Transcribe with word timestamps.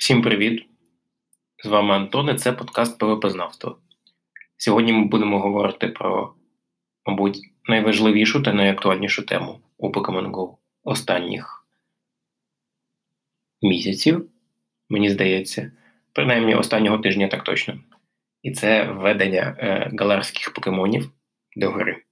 Всім 0.00 0.22
привіт! 0.22 0.66
З 1.64 1.68
вами 1.68 1.94
Антон 1.94 2.30
і 2.30 2.34
це 2.34 2.52
подкаст 2.52 2.98
ПВП-знавство. 2.98 3.78
Сьогодні 4.56 4.92
ми 4.92 5.04
будемо 5.04 5.38
говорити 5.38 5.88
про, 5.88 6.34
мабуть, 7.06 7.38
найважливішу 7.68 8.42
та 8.42 8.52
найактуальнішу 8.52 9.26
тему 9.26 9.60
у 9.76 9.92
Pokemon 9.92 10.30
Go 10.30 10.56
останніх 10.82 11.66
місяців, 13.62 14.30
мені 14.88 15.10
здається, 15.10 15.72
принаймні 16.12 16.54
останнього 16.54 16.98
тижня 16.98 17.28
так 17.28 17.44
точно. 17.44 17.80
І 18.42 18.52
це 18.52 18.92
введення 18.92 19.56
е, 19.58 19.90
галарських 19.98 20.54
покемонів 20.54 21.10
до 21.56 21.70
гри. 21.70 22.02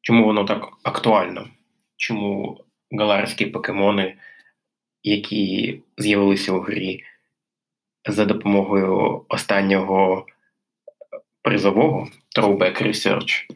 Чому 0.00 0.24
воно 0.24 0.44
так 0.44 0.68
актуально? 0.82 1.48
Чому 1.96 2.58
галарські 2.90 3.46
покемони, 3.46 4.16
які 5.10 5.80
з'явилися 5.98 6.52
у 6.52 6.60
грі 6.60 7.04
за 8.08 8.24
допомогою 8.24 9.24
останнього 9.28 10.26
призового 11.42 12.08
Throwback 12.38 12.82
Research, 12.82 13.46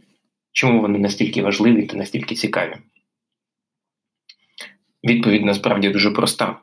чому 0.52 0.80
вони 0.80 0.98
настільки 0.98 1.42
важливі 1.42 1.86
та 1.86 1.96
настільки 1.96 2.34
цікаві? 2.34 2.76
Відповідь 5.04 5.44
насправді 5.44 5.88
дуже 5.88 6.10
проста, 6.10 6.60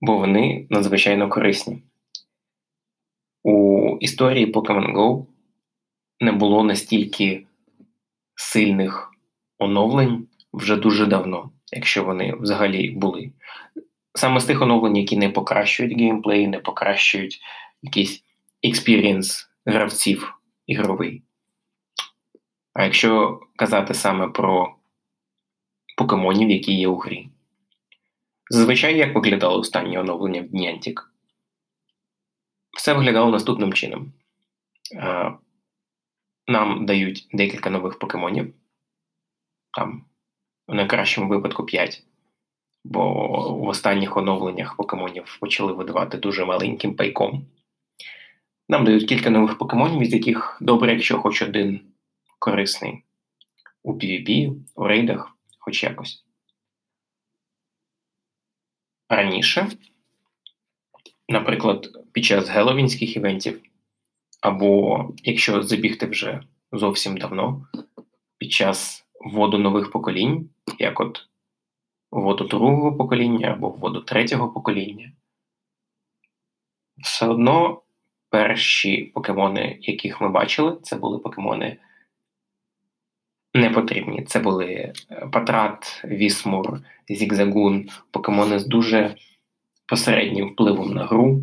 бо 0.00 0.18
вони 0.18 0.66
надзвичайно 0.70 1.28
корисні. 1.28 1.82
У 3.42 3.96
історії 4.00 4.52
Pokemon 4.52 4.96
Go 4.96 5.26
не 6.20 6.32
було 6.32 6.64
настільки 6.64 7.46
сильних 8.34 9.10
оновлень 9.58 10.26
вже 10.52 10.76
дуже 10.76 11.06
давно, 11.06 11.50
якщо 11.72 12.04
вони 12.04 12.34
взагалі 12.40 12.90
були. 12.90 13.32
Саме 14.14 14.40
з 14.40 14.44
тих 14.44 14.62
оновлень, 14.62 14.96
які 14.96 15.16
не 15.16 15.28
покращують 15.28 15.98
геймплей, 15.98 16.46
не 16.46 16.58
покращують 16.58 17.40
якийсь 17.82 18.24
experience 18.62 19.50
гравців 19.64 20.34
ігровий. 20.66 21.22
А 22.72 22.84
якщо 22.84 23.40
казати 23.56 23.94
саме 23.94 24.28
про 24.28 24.76
покемонів, 25.96 26.50
які 26.50 26.72
є 26.72 26.88
у 26.88 26.96
грі, 26.96 27.28
зазвичай 28.50 28.98
як 28.98 29.14
виглядало 29.14 29.58
останнє 29.58 30.00
оновлення 30.00 30.40
в 30.42 30.44
Niantic? 30.44 30.94
Все 32.76 32.94
виглядало 32.94 33.30
наступним 33.30 33.72
чином. 33.72 34.12
Нам 36.48 36.86
дають 36.86 37.28
декілька 37.32 37.70
нових 37.70 37.98
покемонів, 37.98 38.54
там, 39.76 40.04
в 40.68 40.74
найкращому 40.74 41.28
випадку 41.28 41.64
5. 41.64 42.02
Бо 42.84 43.04
в 43.54 43.68
останніх 43.68 44.16
оновленнях 44.16 44.76
покемонів 44.76 45.38
почали 45.40 45.72
видавати 45.72 46.18
дуже 46.18 46.44
маленьким 46.44 46.94
пайком. 46.94 47.46
Нам 48.68 48.84
дають 48.84 49.08
кілька 49.08 49.30
нових 49.30 49.58
покемонів, 49.58 50.02
із 50.02 50.12
яких 50.12 50.58
добре, 50.60 50.92
якщо 50.92 51.18
хоч 51.18 51.42
один 51.42 51.80
корисний 52.38 53.04
у 53.82 53.92
PvP, 53.92 54.54
у 54.74 54.84
рейдах, 54.84 55.36
хоч 55.58 55.82
якось. 55.82 56.24
Раніше, 59.08 59.68
наприклад, 61.28 61.88
під 62.12 62.24
час 62.24 62.48
геловінських 62.48 63.16
івентів, 63.16 63.62
або 64.40 65.04
якщо 65.22 65.62
забігти 65.62 66.06
вже 66.06 66.42
зовсім 66.72 67.16
давно, 67.16 67.66
під 68.38 68.52
час 68.52 69.06
вводу 69.20 69.58
нових 69.58 69.90
поколінь, 69.90 70.50
як 70.78 71.00
от 71.00 71.29
вводу 72.10 72.44
другого 72.44 72.96
покоління 72.96 73.48
або 73.48 73.68
вводу 73.68 74.00
третього 74.00 74.48
покоління, 74.48 75.12
все 77.02 77.26
одно 77.26 77.82
перші 78.30 79.02
покемони, 79.02 79.78
яких 79.80 80.20
ми 80.20 80.28
бачили, 80.28 80.78
це 80.82 80.96
були 80.96 81.18
покемони 81.18 81.76
не 83.54 83.70
потрібні. 83.70 84.22
Це 84.22 84.38
були 84.38 84.66
е, 84.66 84.92
Патрат, 85.32 86.02
Вісмур, 86.04 86.80
Зігзагун, 87.08 87.88
покемони 88.10 88.58
з 88.58 88.66
дуже 88.66 89.14
посереднім 89.86 90.48
впливом 90.48 90.94
на 90.94 91.06
гру. 91.06 91.42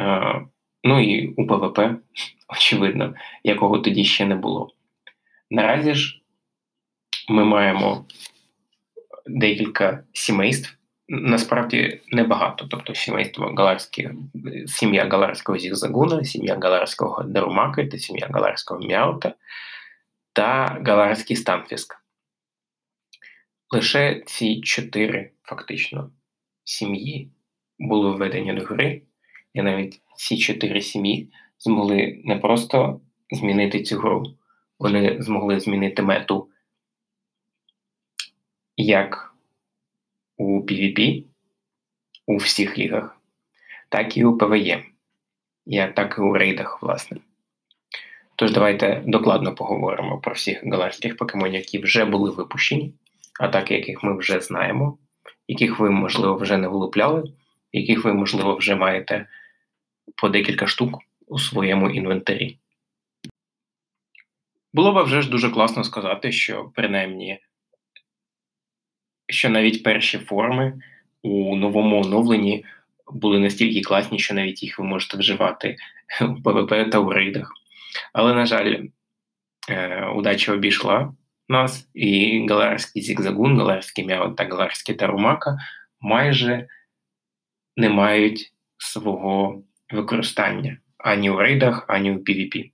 Е, 0.00 0.46
ну 0.84 1.00
і 1.00 1.28
у 1.28 1.46
ПВП, 1.46 1.80
очевидно, 2.48 3.14
якого 3.44 3.78
тоді 3.78 4.04
ще 4.04 4.26
не 4.26 4.34
було. 4.34 4.70
Наразі 5.50 5.94
ж 5.94 6.22
ми 7.28 7.44
маємо 7.44 8.04
декілька 9.28 10.04
сімейств, 10.12 10.76
насправді 11.08 12.00
небагато. 12.12 12.66
Тобто 12.70 12.94
сімейство 12.94 13.54
Галарське, 13.56 14.14
сім'я 14.66 15.08
Галарського 15.08 15.58
Зігзагуна, 15.58 16.24
сім'я 16.24 16.58
Галарського 16.62 17.22
Дарумаки 17.22 17.86
та 17.86 17.98
сім'я 17.98 18.28
Галарського 18.30 18.80
Мяута 18.80 19.34
та 20.32 20.78
Галарський 20.86 21.36
Станфіск. 21.36 21.96
Лише 23.70 24.22
ці 24.26 24.60
чотири 24.60 25.30
фактично 25.42 26.10
сім'ї 26.64 27.30
були 27.78 28.10
введені 28.10 28.52
до 28.52 28.64
гри, 28.64 29.02
і 29.54 29.62
навіть 29.62 30.00
ці 30.16 30.38
чотири 30.38 30.80
сім'ї 30.80 31.30
змогли 31.58 32.22
не 32.24 32.36
просто 32.36 33.00
змінити 33.30 33.82
цю 33.82 33.98
гру, 33.98 34.24
вони 34.78 35.22
змогли 35.22 35.60
змінити 35.60 36.02
мету 36.02 36.48
як 38.78 39.34
у 40.36 40.60
PvP 40.60 41.24
у 42.26 42.36
всіх 42.36 42.78
лігах, 42.78 43.20
так 43.88 44.16
і 44.16 44.24
у 44.24 44.38
PvE, 44.38 44.84
так 45.94 46.14
і 46.18 46.20
у 46.20 46.32
рейдах, 46.32 46.82
власне. 46.82 47.16
Тож 48.36 48.52
давайте 48.52 49.02
докладно 49.06 49.54
поговоримо 49.54 50.18
про 50.18 50.34
всіх 50.34 50.64
галактичних 50.64 51.16
покемонів, 51.16 51.54
які 51.54 51.78
вже 51.78 52.04
були 52.04 52.30
випущені, 52.30 52.94
а 53.40 53.48
так 53.48 53.70
яких 53.70 54.02
ми 54.02 54.18
вже 54.18 54.40
знаємо, 54.40 54.98
яких 55.48 55.78
ви, 55.78 55.90
можливо, 55.90 56.36
вже 56.36 56.56
не 56.56 56.68
вилупляли, 56.68 57.32
яких 57.72 58.04
ви, 58.04 58.12
можливо, 58.12 58.56
вже 58.56 58.74
маєте 58.74 59.26
по 60.16 60.28
декілька 60.28 60.66
штук 60.66 60.98
у 61.26 61.38
своєму 61.38 61.90
інвентарі. 61.90 62.58
Було 64.72 64.92
б 64.92 65.04
вже 65.04 65.22
ж 65.22 65.30
дуже 65.30 65.50
класно 65.50 65.84
сказати, 65.84 66.32
що 66.32 66.70
принаймні 66.74 67.38
що 69.28 69.50
навіть 69.50 69.82
перші 69.82 70.18
форми 70.18 70.72
у 71.22 71.56
новому 71.56 72.00
оновленні 72.00 72.64
були 73.12 73.38
настільки 73.38 73.80
класні, 73.80 74.18
що 74.18 74.34
навіть 74.34 74.62
їх 74.62 74.78
ви 74.78 74.84
можете 74.84 75.18
вживати 75.18 75.76
в 76.20 76.42
ПВП 76.42 76.90
та 76.90 76.98
у 76.98 77.10
рейдах. 77.10 77.52
Але, 78.12 78.34
на 78.34 78.46
жаль, 78.46 78.82
е, 79.70 80.06
удача 80.06 80.52
обійшла 80.52 81.14
нас, 81.48 81.88
і 81.94 82.46
галарський 82.48 83.02
зігзагун, 83.02 83.58
галарський 83.58 84.06
мяу 84.06 84.34
та 84.34 84.44
галарський 84.44 84.94
тарумака 84.94 85.58
майже 86.00 86.68
не 87.76 87.88
мають 87.88 88.52
свого 88.76 89.62
використання 89.90 90.78
ані 90.98 91.30
у 91.30 91.36
рейдах, 91.36 91.84
ані 91.88 92.10
у 92.10 92.18
PvP. 92.18 92.70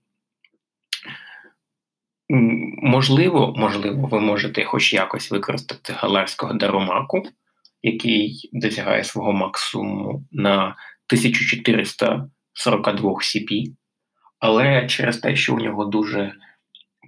Можливо, 2.28 3.54
можливо, 3.56 4.08
ви 4.08 4.20
можете 4.20 4.64
хоч 4.64 4.92
якось 4.92 5.30
використати 5.30 5.92
галарського 5.92 6.54
даромаку, 6.54 7.22
який 7.82 8.50
досягає 8.52 9.04
свого 9.04 9.32
максимуму 9.32 10.24
на 10.32 10.62
1442 10.62 13.12
CP, 13.12 13.64
але 14.38 14.86
через 14.86 15.18
те, 15.18 15.36
що 15.36 15.54
у 15.54 15.60
нього 15.60 15.84
дуже 15.84 16.32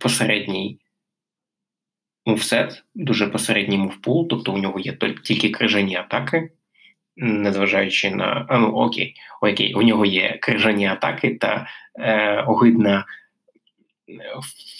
посередній 0.00 0.78
moveset, 2.26 2.84
дуже 2.94 3.26
посередній 3.26 3.78
movepool, 3.78 4.28
тобто 4.28 4.52
у 4.52 4.58
нього 4.58 4.80
є 4.80 4.98
тільки 5.24 5.50
крижані 5.50 5.96
атаки, 5.96 6.50
незважаючи 7.16 8.10
на. 8.10 8.46
А, 8.48 8.58
ну 8.58 8.68
окей, 8.68 9.14
окей, 9.42 9.74
у 9.74 9.82
нього 9.82 10.06
є 10.06 10.38
крижані 10.42 10.86
атаки 10.86 11.38
та 11.40 11.66
е, 11.98 12.42
огидна 12.42 13.04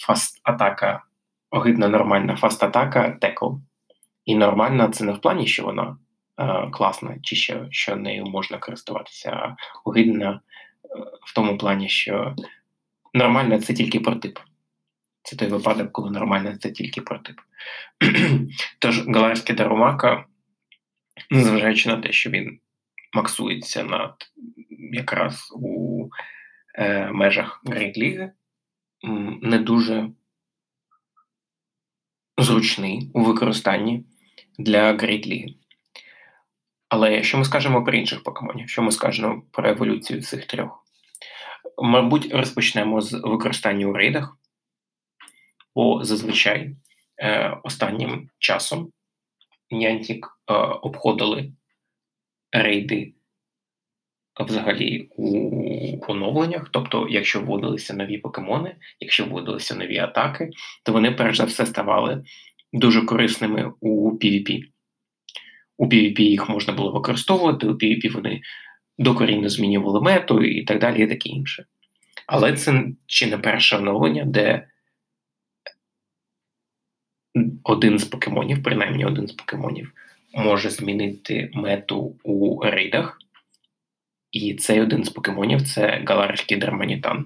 фаст-атака, 0.07 1.01
огидна 1.49 1.87
нормальна 1.87 2.35
fast-атака 2.35 3.19
Tackle. 3.19 3.55
І 4.25 4.35
нормальна 4.35 4.89
це 4.89 5.03
не 5.03 5.11
в 5.11 5.21
плані, 5.21 5.47
що 5.47 5.63
вона 5.63 5.97
е, 6.39 6.69
класна, 6.71 7.17
чи 7.23 7.35
що, 7.35 7.67
що 7.71 7.95
нею 7.95 8.25
можна 8.25 8.57
користуватися, 8.57 9.31
а 9.31 9.55
огидна 9.85 10.31
е, 10.31 10.39
в 11.25 11.35
тому 11.35 11.57
плані, 11.57 11.89
що 11.89 12.35
нормальна 13.13 13.59
це 13.59 13.73
тільки 13.73 13.99
про 13.99 14.16
тип. 14.16 14.39
Це 15.23 15.35
той 15.35 15.47
випадок, 15.47 15.91
коли 15.91 16.11
нормальна 16.11 16.57
це 16.57 16.71
тільки 16.71 17.01
про 17.01 17.16
тип. 17.16 17.35
Тож 18.79 19.07
галарський 19.07 19.55
дарумака, 19.55 20.25
незважаючи 21.29 21.89
на 21.89 21.97
те, 21.97 22.11
що 22.11 22.29
він 22.29 22.59
максується 23.13 23.83
над 23.83 24.13
якраз 24.91 25.53
у 25.55 26.07
е, 26.75 27.11
межах 27.11 27.61
Грейт 27.65 27.97
Ліги, 27.97 28.31
не 29.41 29.59
дуже 29.59 30.09
зручний 32.37 33.11
у 33.13 33.23
використанні 33.23 34.05
для 34.57 34.93
League. 34.93 35.55
Але 36.89 37.13
якщо 37.13 37.37
ми 37.37 37.45
скажемо 37.45 37.83
про 37.83 37.97
інших 37.97 38.23
покемонів, 38.23 38.69
що 38.69 38.81
ми 38.81 38.91
скажемо 38.91 39.41
про 39.51 39.69
еволюцію 39.69 40.21
цих 40.21 40.45
трьох? 40.45 40.83
Мабуть, 41.77 42.33
розпочнемо 42.33 43.01
з 43.01 43.13
використання 43.13 43.87
у 43.87 43.93
рейдах, 43.93 44.37
бо 45.75 46.03
зазвичай 46.03 46.75
е, 47.17 47.57
останнім 47.63 48.29
часом 48.39 48.91
Niantic 49.71 50.19
е, 50.25 50.53
обходили 50.53 51.51
рейди 52.51 53.13
взагалі 54.43 55.09
у 55.17 56.11
оновленнях. 56.11 56.69
Тобто, 56.71 57.07
якщо 57.09 57.41
вводилися 57.41 57.93
нові 57.93 58.17
покемони, 58.17 58.75
якщо 58.99 59.25
вводилися 59.25 59.75
нові 59.75 59.97
атаки, 59.97 60.49
то 60.83 60.91
вони 60.91 61.11
перш 61.11 61.37
за 61.37 61.43
все 61.43 61.65
ставали 61.65 62.23
дуже 62.73 63.01
корисними 63.01 63.71
у 63.79 64.11
PvP. 64.11 64.63
У 65.77 65.85
PvP 65.85 66.21
їх 66.21 66.49
можна 66.49 66.73
було 66.73 66.91
використовувати, 66.91 67.67
у 67.67 67.73
PvP 67.73 68.11
вони 68.11 68.41
докорінно 68.97 69.49
змінювали 69.49 70.01
мету 70.01 70.43
і 70.43 70.63
так 70.63 70.79
далі, 70.79 71.03
і 71.03 71.07
таке 71.07 71.29
інше. 71.29 71.65
Але 72.27 72.53
це 72.53 72.83
чи 73.05 73.27
не 73.27 73.37
перше 73.37 73.77
оновлення, 73.77 74.25
де 74.25 74.67
один 77.63 77.99
з 77.99 78.05
покемонів, 78.05 78.63
принаймні 78.63 79.05
один 79.05 79.27
з 79.27 79.31
покемонів, 79.31 79.91
може 80.33 80.69
змінити 80.69 81.49
мету 81.53 82.15
у 82.23 82.61
рейдах. 82.63 83.19
І 84.37 84.53
цей 84.53 84.81
один 84.81 85.03
з 85.03 85.09
покемонів 85.09 85.61
це 85.61 86.03
галарський 86.05 86.57
дерманітан. 86.57 87.25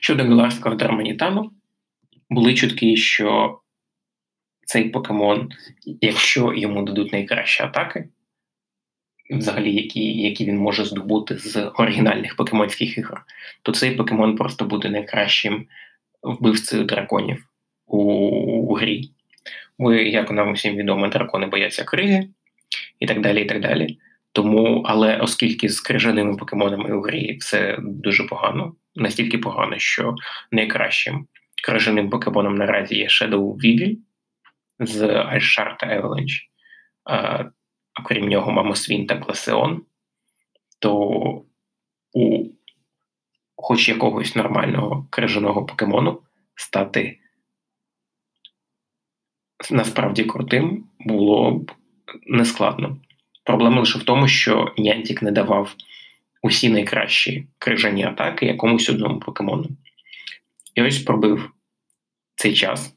Щодо 0.00 0.24
галарського 0.24 0.74
дерманітану, 0.74 1.50
були 2.30 2.54
чутки, 2.54 2.96
що 2.96 3.58
цей 4.66 4.88
покемон, 4.88 5.48
якщо 6.00 6.54
йому 6.54 6.82
дадуть 6.82 7.12
найкращі 7.12 7.62
атаки, 7.62 8.08
взагалі, 9.30 9.74
які 9.74 10.22
які 10.22 10.44
він 10.44 10.58
може 10.58 10.84
здобути 10.84 11.38
з 11.38 11.70
оригінальних 11.74 12.36
покемонських 12.36 12.98
ігор, 12.98 13.22
то 13.62 13.72
цей 13.72 13.94
покемон 13.94 14.36
просто 14.36 14.64
буде 14.64 14.88
найкращим 14.90 15.66
вбивцею 16.22 16.84
драконів 16.84 17.48
у, 17.86 17.98
у 18.72 18.74
грі. 18.74 19.10
Бо, 19.78 19.94
як 19.94 20.30
нам 20.30 20.52
усім 20.52 20.76
відомо, 20.76 21.08
дракони 21.08 21.46
бояться 21.46 21.84
криги 21.84 22.28
і 23.00 23.06
так 23.06 23.20
далі. 23.20 23.42
і 23.42 23.44
так 23.44 23.60
далі. 23.60 23.98
Тому, 24.34 24.82
але 24.86 25.16
оскільки 25.16 25.68
з 25.68 25.80
крижаними 25.80 26.36
покемонами 26.36 26.96
у 26.96 27.00
грі 27.00 27.36
все 27.36 27.78
дуже 27.80 28.24
погано, 28.24 28.74
настільки 28.94 29.38
погано, 29.38 29.78
що 29.78 30.14
найкращим 30.52 31.26
крижаним 31.64 32.10
покемоном 32.10 32.54
наразі 32.54 32.96
є 32.96 33.06
Shadow 33.06 33.56
Weevil 33.56 33.96
з 34.78 35.02
Ice 35.02 35.76
та 35.78 35.86
Avalanche, 35.86 36.40
а, 37.04 37.44
окрім 38.00 38.28
нього 38.28 38.52
Мамосвін 38.52 39.06
та 39.06 39.14
Гласеон, 39.14 39.82
то 40.78 40.92
у 42.12 42.48
хоч 43.56 43.88
якогось 43.88 44.36
нормального 44.36 45.06
крижаного 45.10 45.66
покемону 45.66 46.22
стати 46.54 47.18
насправді 49.70 50.24
крутим 50.24 50.86
було 51.00 51.50
б 51.50 51.72
нескладно. 52.26 52.96
Проблема 53.44 53.80
лише 53.80 53.98
в 53.98 54.02
тому, 54.02 54.28
що 54.28 54.74
Нянтік 54.78 55.22
не 55.22 55.30
давав 55.30 55.74
усі 56.42 56.68
найкращі 56.68 57.46
крижані 57.58 58.04
атаки 58.04 58.46
якомусь 58.46 58.88
одному 58.88 59.20
покемону. 59.20 59.68
І 60.74 60.82
ось 60.82 60.98
пробив 60.98 61.50
цей 62.36 62.54
час, 62.54 62.96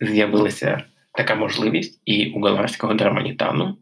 з'явилася 0.00 0.84
така 1.14 1.34
можливість, 1.34 2.02
і 2.04 2.30
у 2.30 2.40
галарського 2.40 2.94
дерманітану 2.94 3.78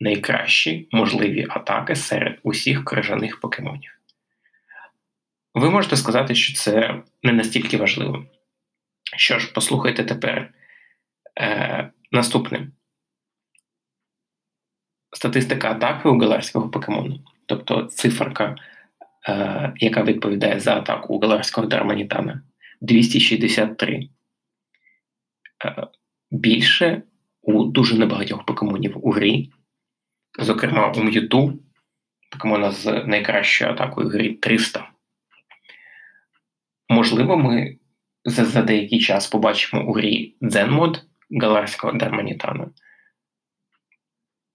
найкращі 0.00 0.88
можливі 0.92 1.46
атаки 1.50 1.96
серед 1.96 2.38
усіх 2.42 2.84
крижаних 2.84 3.40
покемонів. 3.40 3.96
Ви 5.54 5.70
можете 5.70 5.96
сказати, 5.96 6.34
що 6.34 6.54
це 6.54 7.02
не 7.22 7.32
настільки 7.32 7.76
важливо. 7.76 8.26
Що 9.16 9.38
ж, 9.38 9.52
послухайте 9.54 10.04
тепер 10.04 10.54
е, 11.40 11.90
наступне 12.12 12.68
статистика 15.20 15.70
атаки 15.70 16.08
у 16.08 16.18
галарського 16.18 16.68
покемону, 16.68 17.20
тобто 17.46 17.82
циферка, 17.82 18.56
е, 19.28 19.72
яка 19.76 20.02
відповідає 20.02 20.60
за 20.60 20.76
атаку 20.76 21.14
у 21.14 21.20
галарського 21.20 21.66
Дарманітана 21.66 22.42
263. 22.80 24.08
Е, 25.64 25.86
більше 26.30 27.02
у 27.42 27.64
дуже 27.64 27.98
небагатьох 27.98 28.44
покемонів 28.44 29.06
у 29.06 29.10
грі, 29.10 29.52
зокрема 30.38 30.92
у 30.96 31.02
М'юту, 31.02 31.58
покемона 32.30 32.70
з 32.70 33.04
найкращою 33.06 33.70
атакою 33.70 34.08
грі 34.08 34.32
300. 34.32 34.90
Можливо, 36.88 37.36
ми 37.36 37.76
за, 38.24 38.44
за 38.44 38.62
деякий 38.62 39.00
час 39.00 39.26
побачимо 39.26 39.84
у 39.84 39.92
грі 39.92 40.34
Zen 40.40 40.67
Mode 40.67 41.02
галарського 41.30 41.92
Дарманітана. 41.92 42.70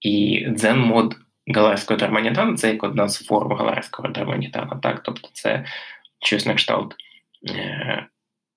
І 0.00 0.46
Zen 0.48 0.76
Mode 0.76 1.14
галарського 1.54 2.00
Дарманітану 2.00 2.56
це 2.56 2.72
як 2.72 2.84
одна 2.84 3.08
з 3.08 3.26
форм 3.26 3.52
галарського 3.52 4.08
Дарманітану. 4.08 4.80
Так? 4.82 5.02
Тобто 5.02 5.28
це 5.32 5.64
щось 6.24 6.46
на 6.46 6.54
кшталт 6.54 6.94
е, 7.50 8.06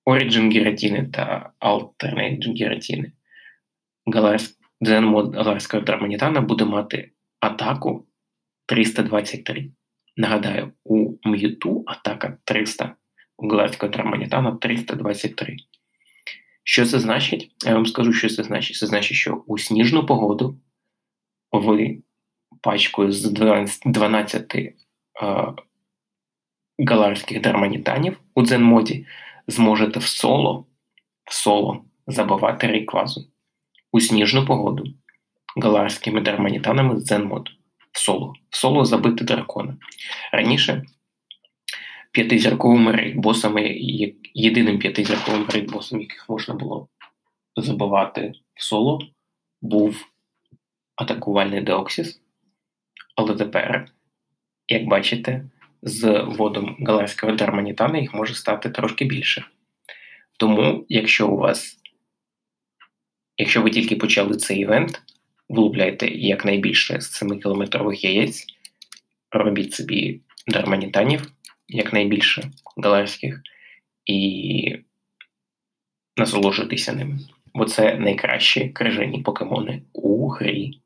Origin 0.06 0.50
Гіратіни 0.50 1.08
та 1.12 1.50
Alternate 1.60 2.54
Гіратіни. 2.54 3.12
Zen 4.80 5.03
Mode 5.03 5.34
галарського 5.34 5.82
Дарманітана 5.82 6.40
буде 6.40 6.64
мати 6.64 7.10
атаку 7.40 8.06
323. 8.66 9.70
Нагадаю, 10.16 10.72
у 10.84 11.16
М'юту 11.24 11.84
атака 11.86 12.38
300, 12.44 12.94
у 13.36 13.48
галарського 13.48 13.92
Дарманітана 13.92 14.52
323. 14.52 15.56
Що 16.64 16.86
це 16.86 16.98
значить? 16.98 17.50
Я 17.66 17.74
вам 17.74 17.86
скажу, 17.86 18.12
що 18.12 18.28
це 18.28 18.42
значить. 18.42 18.76
Це 18.76 18.86
значить, 18.86 19.16
що 19.16 19.44
у 19.46 19.58
сніжну 19.58 20.06
погоду 20.06 20.60
ви 21.52 21.98
пачкою 22.60 23.12
з 23.12 23.30
12 23.84 24.54
е, 24.54 24.72
галарських 26.78 27.40
дарманітанів 27.40 28.20
у 28.34 28.42
дзен-моді 28.42 29.06
зможете 29.46 30.00
в 30.00 30.06
соло 30.06 30.66
в 31.24 31.34
соло 31.34 31.84
забивати 32.06 32.66
рейквазу 32.66 33.26
у 33.92 34.00
сніжну 34.00 34.46
погоду 34.46 34.84
галарськими 35.56 36.20
дарманітанами 36.20 37.00
з 37.00 37.04
дзен-моду. 37.04 37.50
В 37.92 37.98
соло. 37.98 38.34
В 38.50 38.56
соло 38.56 38.84
забити 38.84 39.24
дракона. 39.24 39.76
Раніше 40.32 40.82
п'ятизірковими 42.12 42.92
рейдбосами, 42.92 43.62
єдиним 44.34 44.78
п'ятизірковим 44.78 45.46
рейдбосом, 45.48 46.00
яких 46.00 46.28
можна 46.28 46.54
було 46.54 46.88
забивати 47.56 48.32
в 48.54 48.64
соло, 48.64 49.00
був 49.62 50.06
атакувальний 51.00 51.60
деоксіс. 51.60 52.20
Але 53.16 53.34
тепер, 53.34 53.86
як 54.68 54.84
бачите, 54.84 55.44
з 55.82 56.22
водом 56.22 56.76
галерського 56.86 57.32
дерманітана 57.32 57.98
їх 57.98 58.14
може 58.14 58.34
стати 58.34 58.70
трошки 58.70 59.04
більше. 59.04 59.44
Тому, 60.36 60.86
якщо 60.88 61.28
у 61.28 61.36
вас, 61.36 61.76
якщо 63.36 63.62
ви 63.62 63.70
тільки 63.70 63.96
почали 63.96 64.36
цей 64.36 64.58
івент, 64.58 65.02
влупляйте 65.48 66.08
якнайбільше 66.08 67.00
з 67.00 67.22
7-кілометрових 67.22 68.04
яєць, 68.04 68.46
робіть 69.30 69.74
собі 69.74 70.20
дерманітанів, 70.46 71.32
якнайбільше 71.68 72.50
галерських, 72.76 73.40
і 74.06 74.78
насолоджуйтеся 76.16 76.92
ними. 76.92 77.18
Бо 77.54 77.64
це 77.64 77.94
найкращі 77.94 78.68
крижані 78.68 79.22
покемони 79.22 79.82
у 79.92 80.28
грі 80.28 80.79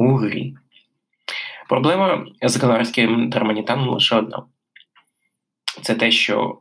у 0.00 0.14
грі. 0.14 0.54
Проблема 1.68 2.26
з 2.42 2.56
галарським 2.56 3.30
Дарманітаном 3.30 3.88
лише 3.88 4.16
одна. 4.16 4.42
Це 5.82 5.94
те, 5.94 6.10
що 6.10 6.60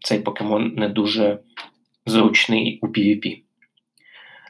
цей 0.00 0.18
покемон 0.18 0.74
не 0.74 0.88
дуже 0.88 1.38
зручний 2.06 2.78
у 2.82 2.86
PvP. 2.86 3.42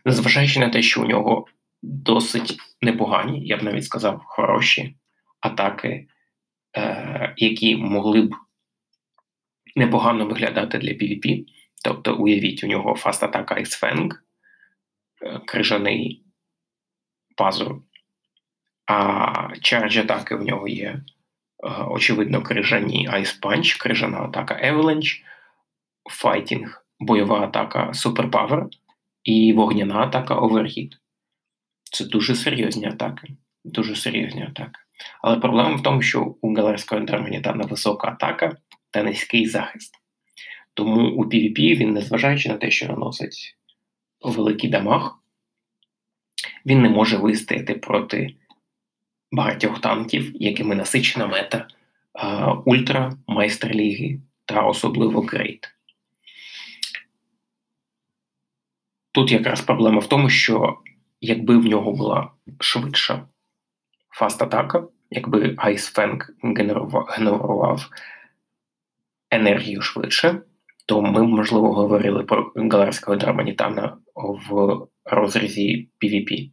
Незважаючи 0.05 0.61
на 0.61 0.69
те, 0.69 0.83
що 0.83 1.03
у 1.03 1.07
нього 1.07 1.47
досить 1.83 2.57
непогані, 2.83 3.47
я 3.47 3.57
б 3.57 3.63
навіть 3.63 3.85
сказав, 3.85 4.23
хороші 4.25 4.97
атаки, 5.41 6.07
е, 6.77 7.35
які 7.37 7.77
могли 7.77 8.23
б 8.23 8.35
непогано 9.77 10.27
виглядати 10.27 10.79
для 10.79 10.91
PvP. 10.91 11.45
Тобто, 11.85 12.17
уявіть, 12.17 12.65
у 12.65 12.67
нього 12.67 12.95
fast 12.95 13.23
атака 13.23 13.55
Ice 13.55 13.83
Fang, 13.83 14.11
е, 15.23 15.41
крижаний 15.47 16.25
пазур 17.37 17.86
а 18.87 19.49
charge 19.63 19.99
атаки 19.99 20.35
в 20.35 20.43
нього 20.43 20.69
є, 20.69 20.87
е, 20.89 21.03
очевидно, 21.89 22.43
крижані 22.43 23.09
Ice 23.13 23.41
Punch, 23.41 23.81
крижана 23.81 24.19
атака 24.19 24.61
Avalanche, 24.65 25.23
Fighting, 26.23 26.67
бойова 27.01 27.41
атака 27.41 27.91
Superpower 27.91 28.67
і 29.25 29.53
вогняна 29.53 29.95
атака 29.95 30.35
Overheat. 30.35 30.93
Це 31.93 32.05
дуже 32.05 32.35
серйозні 32.35 32.87
атаки. 32.87 33.29
Дуже 33.65 33.97
серйозні 33.97 34.43
атаки. 34.43 34.81
Але 35.23 35.37
проблема 35.37 35.77
в 35.77 35.83
тому, 35.83 36.03
що 36.03 36.37
у 36.41 36.55
галарського 36.55 37.01
Дарманітана 37.01 37.65
висока 37.65 38.09
атака 38.09 38.57
та 38.91 39.03
низький 39.03 39.47
захист. 39.47 39.95
Тому 40.75 41.11
у 41.11 41.25
PvP 41.25 41.77
він, 41.77 41.93
незважаючи 41.93 42.49
на 42.49 42.57
те, 42.57 42.71
що 42.71 42.87
наносить 42.87 43.57
великий 44.21 44.71
дамаг, 44.71 45.19
він 46.67 46.83
не 46.83 46.89
може 46.89 47.17
вистояти 47.17 47.75
проти 47.75 48.35
багатьох 49.33 49.81
танків, 49.81 50.43
якими 50.43 50.75
насичена 50.75 51.27
мета 51.27 51.69
Ультра, 52.65 53.17
Майстер 53.27 53.75
Ліги 53.75 54.21
та 54.45 54.63
особливо 54.63 55.21
Грейт. 55.21 55.69
Тут 59.13 59.33
якраз 59.33 59.61
проблема 59.61 59.99
в 59.99 60.07
тому, 60.07 60.31
що 60.31 60.79
якби 61.21 61.59
в 61.59 61.65
нього 61.65 61.93
була 61.93 62.31
швидша 62.61 63.29
fast-атака, 64.21 64.89
якби 65.11 65.49
Fang 65.49 66.23
генерував, 66.57 67.07
генерував 67.09 67.91
енергію 69.31 69.83
швидше, 69.83 70.43
то 70.87 71.03
ми, 71.03 71.23
можливо, 71.23 71.73
говорили 71.73 72.23
про 72.23 72.53
галарського 72.57 73.17
Дарманітана 73.17 73.97
в 74.15 74.77
розрізі 75.05 75.89
PvP. 76.03 76.51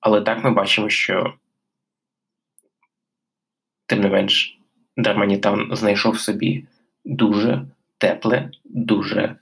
Але 0.00 0.20
так 0.20 0.44
ми 0.44 0.50
бачимо, 0.50 0.88
що, 0.88 1.34
тим 3.86 4.00
не 4.00 4.08
менш, 4.08 4.58
Дарманітан 4.96 5.68
знайшов 5.72 6.18
собі 6.18 6.66
дуже 7.04 7.64
тепле, 7.98 8.50
дуже 8.64 9.36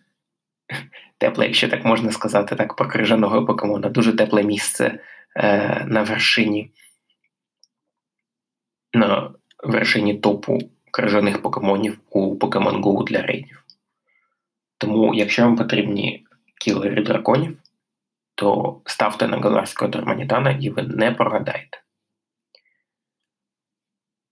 тепле, 1.19 1.47
якщо 1.47 1.69
так 1.69 1.85
можна 1.85 2.13
сказати, 2.13 2.57
так 2.57 2.77
про 2.77 2.89
крижаного 2.89 3.47
покемона, 3.47 3.89
дуже 3.89 4.13
тепле 4.13 4.43
місце 4.43 5.01
е, 5.37 5.85
на 5.89 6.03
вершині 6.03 6.71
на 8.93 9.31
вершині 9.65 10.15
топу 10.15 10.59
крижаних 10.91 11.43
покемонів 11.43 12.01
у 12.11 12.35
Pokemon 12.35 12.83
Go 12.83 13.05
для 13.05 13.23
рейдів. 13.23 13.65
Тому, 14.79 15.15
якщо 15.15 15.43
вам 15.43 15.57
потрібні 15.57 16.27
кілери 16.61 17.03
драконів, 17.03 17.59
то 18.35 18.81
ставте 18.85 19.29
на 19.29 19.39
галарського 19.39 19.91
Дарманітана 19.91 20.51
і 20.51 20.71
ви 20.71 20.83
не 20.83 21.13
прогадаєте. 21.13 21.79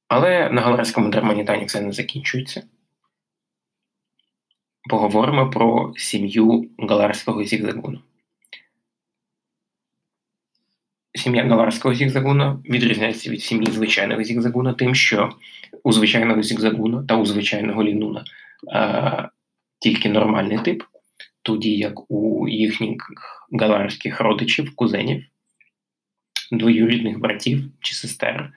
Але 0.08 0.50
на 0.50 0.60
галерському 0.60 1.08
Дарманітані 1.08 1.66
це 1.66 1.80
не 1.80 1.92
закінчується. 1.92 2.62
Поговоримо 4.90 5.50
про 5.50 5.92
сім'ю 5.96 6.70
галарського 6.78 7.44
зігзагуну. 7.44 8.00
Сім'я 11.14 11.44
галарського 11.44 11.94
зігзагуна 11.94 12.62
відрізняється 12.64 13.30
від 13.30 13.42
сім'ї 13.42 13.72
звичайного 13.72 14.22
зігзагуна 14.22 14.74
тим, 14.74 14.94
що 14.94 15.32
у 15.82 15.92
звичайного 15.92 16.42
зігзагуна 16.42 17.04
та 17.08 17.16
у 17.16 17.26
звичайного 17.26 17.84
лінуна 17.84 18.24
е, 18.74 19.28
тільки 19.78 20.08
нормальний 20.08 20.58
тип, 20.58 20.82
тоді 21.42 21.76
як 21.76 22.10
у 22.10 22.48
їхніх 22.48 22.96
галарських 23.52 24.20
родичів, 24.20 24.76
кузенів, 24.76 25.24
двоюрідних 26.52 27.18
братів 27.18 27.64
чи 27.80 27.94
сестер 27.94 28.52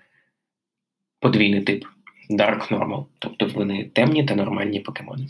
подвійний 1.21 1.61
тип 1.61 1.85
Dark 2.29 2.71
Normal, 2.71 3.05
тобто 3.19 3.45
вони 3.45 3.91
темні 3.93 4.23
та 4.23 4.35
нормальні 4.35 4.79
покемони. 4.79 5.27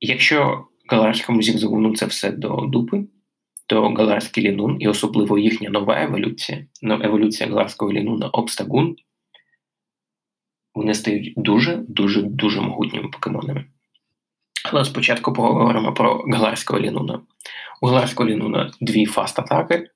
Якщо 0.00 0.66
галарському 0.88 1.42
зігзагуну 1.42 1.96
це 1.96 2.06
все 2.06 2.30
до 2.30 2.56
дупи, 2.56 3.04
то 3.66 3.88
галарський 3.88 4.44
лінун 4.44 4.76
і 4.80 4.88
особливо 4.88 5.38
їхня 5.38 5.70
нова 5.70 6.02
еволюція, 6.02 6.66
ну, 6.82 7.00
еволюція 7.02 7.48
галарського 7.48 7.92
лінуна 7.92 8.28
обстагун, 8.28 8.96
вони 10.74 10.94
стають 10.94 11.32
дуже-дуже 11.36 12.22
дуже 12.22 12.60
могутніми 12.60 13.08
покемонами. 13.08 13.64
Але 14.64 14.84
спочатку 14.84 15.32
поговоримо 15.32 15.92
про 15.92 16.24
галарського 16.32 16.80
лінуна. 16.80 17.20
У 17.82 17.86
галарського 17.86 18.28
лінуна 18.28 18.72
дві 18.80 19.06
фаст-атаки, 19.06 19.86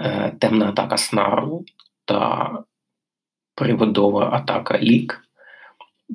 е, 0.00 0.36
темна 0.40 0.68
атака 0.68 0.96
Snarl 0.96 1.53
у 1.53 1.64
та 2.04 2.50
привидова 3.60 4.30
атака 4.32 4.78
Lick, 4.78 5.24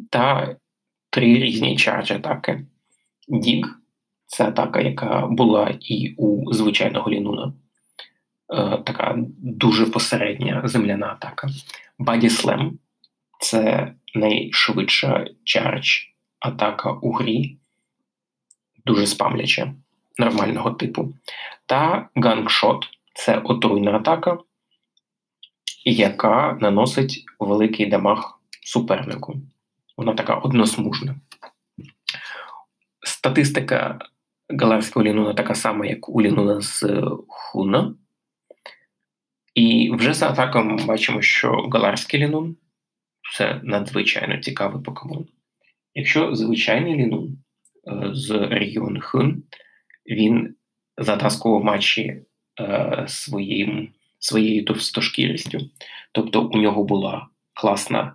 та 0.10 0.56
три 1.10 1.26
різні 1.26 1.78
charge 1.78 2.12
атаки. 2.12 2.66
Dig 3.28 3.68
це 4.26 4.48
атака, 4.48 4.82
яка 4.82 5.28
була 5.28 5.78
і 5.82 6.16
у 6.18 6.54
звичайного 6.54 7.12
Лінуна. 7.12 7.54
Е, 8.54 8.78
така 8.86 9.16
дуже 9.38 9.86
посередня 9.86 10.62
земляна 10.66 11.08
атака. 11.08 11.48
Body 12.00 12.30
Slam 12.30 12.80
це 13.40 13.94
найшвидша 14.16 15.28
charge 15.44 16.02
атака 16.40 16.92
у 16.92 17.12
грі, 17.12 17.58
дуже 18.86 19.08
спамляча, 19.08 19.74
нормального 20.18 20.72
типу. 20.72 21.14
Та 21.66 22.10
гангшот 22.16 22.86
це 23.14 23.38
отруйна 23.38 23.92
атака, 23.92 24.38
яка 25.92 26.58
наносить 26.62 27.26
великий 27.40 27.86
дамаг 27.86 28.40
супернику. 28.64 29.42
Вона 29.98 30.14
така 30.14 30.36
односмужна. 30.36 31.16
Статистика 33.06 34.00
галарського 34.50 35.06
лінуна 35.06 35.34
така 35.34 35.56
сама, 35.56 35.86
як 35.86 36.10
у 36.10 36.22
лінуна 36.22 36.62
з 36.62 37.04
Хуна. 37.28 37.96
І 39.54 39.92
вже 39.94 40.14
за 40.14 40.30
атаком 40.30 40.78
бачимо, 40.88 41.22
що 41.22 41.52
галарський 41.52 42.20
лінун 42.20 42.58
це 43.34 43.62
надзвичайно 43.64 44.38
цікавий 44.38 44.84
покемон. 44.84 45.26
Якщо 45.94 46.36
звичайний 46.36 46.96
Лінун 46.96 47.38
е, 47.88 48.10
з 48.14 48.32
регіону 48.32 49.00
Хоен, 49.04 49.44
він 50.06 50.56
затаскував 50.98 51.64
матчі 51.64 52.22
е, 52.60 53.06
своїм, 53.08 53.90
своєю 54.26 54.66
товстошкірістю, 54.66 55.60
тобто 56.12 56.42
у 56.42 56.58
нього 56.58 56.84
була 56.84 57.28
класна, 57.54 58.14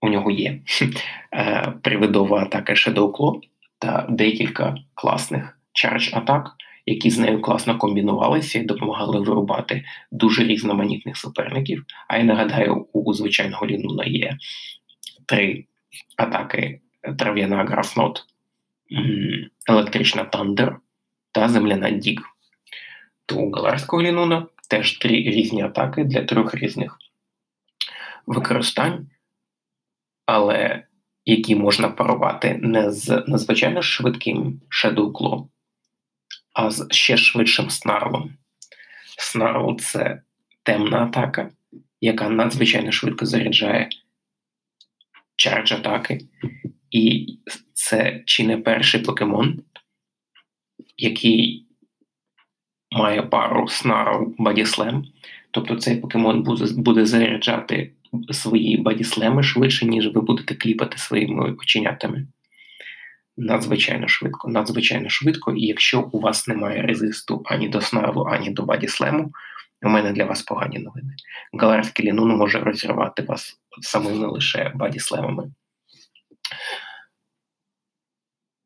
у 0.00 0.08
нього 0.08 0.30
є 0.30 0.60
е, 1.34 1.72
привидова 1.82 2.42
атака 2.42 2.72
Shadow 2.72 3.40
та 3.78 4.06
декілька 4.10 4.76
класних 4.94 5.58
charge 5.72 6.10
атак, 6.12 6.50
які 6.86 7.10
з 7.10 7.18
нею 7.18 7.42
класно 7.42 7.78
комбінувалися 7.78 8.58
і 8.58 8.64
допомагали 8.64 9.20
вирубати 9.20 9.84
дуже 10.12 10.44
різноманітних 10.44 11.16
суперників. 11.16 11.84
А 12.08 12.18
я 12.18 12.24
нагадаю, 12.24 12.86
у 12.92 13.12
звичайного 13.12 13.66
Лінуна 13.66 14.04
є 14.04 14.36
три 15.26 15.64
атаки: 16.16 16.80
трав'яна 17.18 17.64
графнот, 17.64 18.24
електрична 19.68 20.24
Тандер 20.24 20.76
та 21.32 21.48
земляна 21.48 21.90
Діг. 21.90 22.20
То 23.26 23.36
у 23.36 23.50
галарського 23.50 24.02
лінуна 24.02 24.46
теж 24.68 24.98
три 24.98 25.10
різні 25.10 25.62
атаки 25.62 26.04
для 26.04 26.24
трьох 26.24 26.54
різних 26.54 26.98
використань. 28.26 29.10
Але 30.26 30.84
які 31.24 31.56
можна 31.56 31.88
парувати 31.88 32.58
не 32.62 32.90
з 32.90 33.24
надзвичайно 33.26 33.82
швидким 33.82 34.60
Shadow 34.70 35.48
а 36.52 36.70
з 36.70 36.86
ще 36.90 37.16
швидшим 37.16 37.70
снарлом. 37.70 38.34
Снарл 39.18 39.80
це 39.80 40.22
темна 40.62 41.04
атака, 41.04 41.50
яка 42.00 42.28
надзвичайно 42.28 42.92
швидко 42.92 43.26
заряджає 43.26 43.88
charge 45.36 45.72
атаки. 45.72 46.20
І 46.90 47.26
це 47.72 48.22
чи 48.26 48.46
не 48.46 48.56
перший 48.56 49.00
покемон, 49.00 49.62
який 50.96 51.67
має 52.90 53.22
пару 53.22 53.64
Snarl 53.64 54.36
Body 54.36 55.02
Тобто 55.50 55.76
цей 55.76 55.96
покемон 55.96 56.42
буде 56.76 57.06
заряджати 57.06 57.92
свої 58.30 58.76
Body 58.76 59.05
Slam 59.05 59.35
и 59.35 59.42
швидше, 59.42 59.86
ніж 59.86 60.14
ви 60.14 60.20
будете 60.20 60.54
кліпати 60.54 60.98
своїми 60.98 61.52
оченятами. 61.52 62.26
Надзвичайно 63.36 64.08
швидко, 64.08 64.48
надзвичайно 64.48 65.08
швидко, 65.08 65.52
і 65.52 65.66
якщо 65.66 66.00
у 66.12 66.20
вас 66.20 66.48
немає 66.48 66.82
резисту 66.82 67.42
ані 67.46 67.68
до 67.68 67.80
Snarl 67.80 68.11
у, 68.11 68.24
ані 68.24 68.50
до 68.50 68.62
Body 68.62 68.90
Slam 68.90 69.18
у, 69.18 69.32
у 69.82 69.88
мене 69.88 70.12
для 70.12 70.24
вас 70.24 70.42
погані 70.42 70.78
новини. 70.78 71.14
Галарський 71.52 72.06
Лінун 72.06 72.36
може 72.36 72.58
розірвати 72.58 73.22
вас 73.22 73.60
самими 73.80 74.26
лише 74.26 74.72
Body 74.74 74.99
Slam 74.99 75.25
ами. 75.25 75.50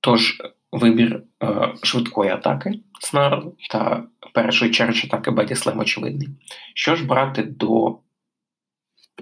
Тож, 0.01 0.43
вибір 0.73 1.23
е, 1.43 1.75
швидкої 1.83 2.31
атаки 2.31 2.81
Snarl 3.01 3.57
та 3.71 4.05
першої 4.35 4.71
charge 4.71 5.07
атаки 5.07 5.31
Body 5.31 5.55
Slam 5.55 5.79
очевидний. 5.79 6.29
Що 6.75 6.97
ж 6.97 7.07
брати 7.07 7.43
до 7.43 7.99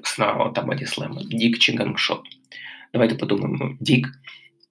Snarl 0.03 0.51
та 0.51 0.63
Body 0.63 0.87
Slam 0.87 1.11
а, 1.11 1.23
Dig 1.23 1.59
чи 1.59 1.77
Gunk 1.77 1.96
Shot. 1.96 2.21
Давайте 2.93 3.15
подумаємо, 3.15 3.77
Dig, 3.81 4.09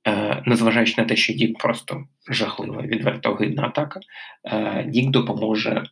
е, 0.08 0.44
незважаючи 0.46 1.02
на 1.02 1.08
те, 1.08 1.16
що 1.16 1.34
Dig 1.34 1.58
просто 1.58 2.04
жахлива, 2.30 2.82
відверто 2.82 3.34
гидна 3.34 3.64
атака, 3.64 4.00
е, 4.44 4.84
Дік 4.88 5.10
допоможе 5.10 5.84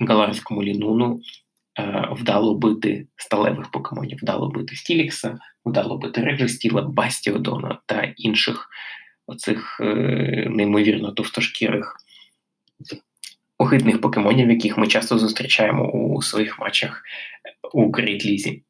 галарському 0.00 0.62
лінуну 0.62 1.20
е, 1.78 2.08
вдало 2.12 2.54
бити 2.54 3.06
сталевих 3.16 3.70
покемонів, 3.70 4.18
вдало 4.22 4.48
бити 4.48 4.76
Стілікса, 4.76 5.38
вдало 5.64 5.98
бити 5.98 6.20
Реджестіла, 6.20 6.82
Бастіодона 6.82 7.78
та 7.86 8.02
інших 8.16 8.68
оцих 9.26 9.80
е, 9.80 9.84
неймовірно 10.50 11.12
товстошкірих 11.12 11.96
огидних 13.58 14.00
покемонів, 14.00 14.50
яких 14.50 14.78
ми 14.78 14.86
часто 14.86 15.18
зустрічаємо 15.18 15.90
у 15.90 16.22
своїх 16.22 16.58
матчах 16.60 17.02
у 17.72 17.92
Great 17.92 18.26
Лізі. 18.26 18.62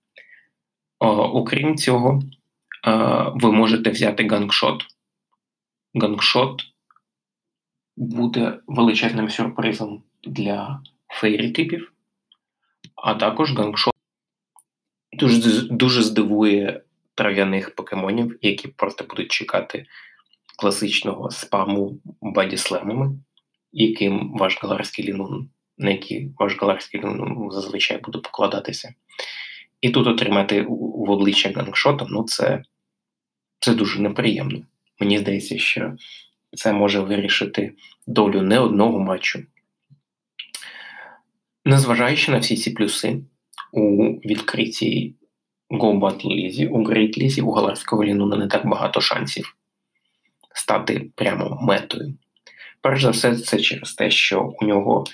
Окрім 0.98 1.76
цього, 1.76 2.22
ви 3.34 3.52
можете 3.52 3.90
взяти 3.90 4.28
Gunk 4.28 4.52
Shot. 4.52 4.82
Gunk 5.94 6.28
Shot 6.28 6.62
буде 7.96 8.58
величезним 8.66 9.30
сюрпризом 9.30 10.02
для 10.24 10.80
fairy-типів, 11.22 11.82
а 12.94 13.14
також 13.14 13.56
Gunk 13.56 13.75
Shot 13.75 13.94
дуже 15.12 15.62
дуже 15.62 16.02
здивує 16.02 16.82
трав'яних 17.14 17.74
покемонів, 17.74 18.38
які 18.42 18.68
просто 18.68 19.04
будуть 19.04 19.32
чекати 19.32 19.86
класичного 20.56 21.30
спаму 21.30 22.00
Body 22.20 22.53
Slam 22.53 22.86
ами, 22.86 23.18
яким 23.72 24.32
ваш 24.32 24.62
галарський 24.62 25.04
лінун, 25.04 25.50
на 25.78 25.90
який 25.90 26.30
ваш 26.38 26.56
галарський 26.60 27.00
лінун 27.00 27.50
зазвичай 27.50 28.00
буде 28.00 28.18
покладатися. 28.18 28.94
І 29.80 29.90
тут 29.90 30.06
отримати 30.06 30.62
в 30.62 31.10
обличчя 31.10 31.52
гангшотом, 31.56 32.08
ну 32.10 32.24
це, 32.24 32.62
це 33.60 33.74
дуже 33.74 34.00
неприємно. 34.00 34.62
Мені 35.00 35.18
здається, 35.18 35.58
що 35.58 35.96
це 36.56 36.72
може 36.72 37.00
вирішити 37.00 37.72
долю 38.06 38.42
не 38.42 38.58
одного 38.58 38.98
матчу. 38.98 39.42
Незважаючи 41.64 42.32
на 42.32 42.38
всі 42.38 42.56
ці 42.56 42.70
плюси, 42.70 43.22
у 43.72 44.04
відкритій 44.04 45.14
Go 45.70 45.98
Battle 45.98 46.34
Лізі, 46.34 46.66
у 46.66 46.84
Great 46.84 47.18
Лізі, 47.18 47.42
у 47.42 47.50
Галарського 47.50 48.04
Лінуна 48.04 48.36
не 48.36 48.46
так 48.46 48.66
багато 48.66 49.00
шансів 49.00 49.56
стати 50.56 51.10
прямо 51.14 51.58
метою. 51.62 52.14
Перш 52.80 53.02
за 53.02 53.10
все, 53.10 53.36
це 53.36 53.58
через 53.58 53.94
те, 53.94 54.10
що 54.10 54.54
у 54.60 54.64
нього 54.64 55.04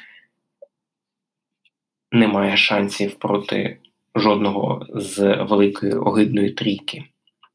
немає 2.13 2.57
шансів 2.57 3.15
проти 3.15 3.79
жодного 4.15 4.87
з 4.95 5.37
великої 5.37 5.93
огидної 5.93 6.51
трійки. 6.51 7.05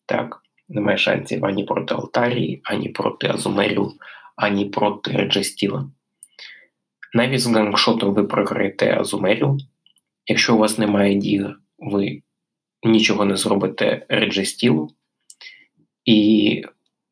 Так, 0.06 0.42
немає 0.70 0.98
шансів 0.98 1.46
ані 1.46 1.64
проти 1.64 1.94
Алтарії, 1.94 2.62
ані 2.64 2.90
проти 2.90 3.28
Азумерів, 3.28 3.92
ані 4.36 4.66
проти 4.66 5.12
Реджестіла. 5.12 5.90
Навіть 7.14 7.42
з 7.42 7.48
гангшотом 7.48 8.14
ви 8.14 8.24
програєте 8.24 9.00
Азумерів. 9.00 9.58
Якщо 10.26 10.56
у 10.56 10.58
вас 10.58 10.78
немає 10.78 11.16
діг, 11.16 11.46
ви 11.78 12.22
нічого 12.84 13.26
не 13.26 13.38
зробите 13.38 14.06
Реджестілу. 14.10 14.90
І, 16.06 16.64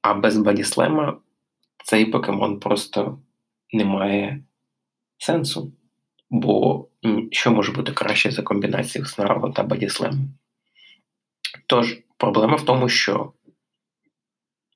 А 0.06 0.14
без 0.14 0.38
Бадіслема 0.38 1.18
цей 1.84 2.06
покемон 2.06 2.60
просто 2.60 3.20
не 3.74 3.86
має 3.86 4.44
сенсу. 5.18 5.74
Бо 6.30 6.88
що 7.32 7.52
може 7.52 7.72
бути 7.72 7.92
краще 7.92 8.32
за 8.32 8.42
комбінацію 8.42 9.06
Снарва 9.06 9.52
та 9.52 9.64
Бадіслему? 9.64 10.28
Тож, 11.68 12.00
проблема 12.18 12.56
в 12.56 12.66
тому, 12.66 12.90
що, 12.90 13.34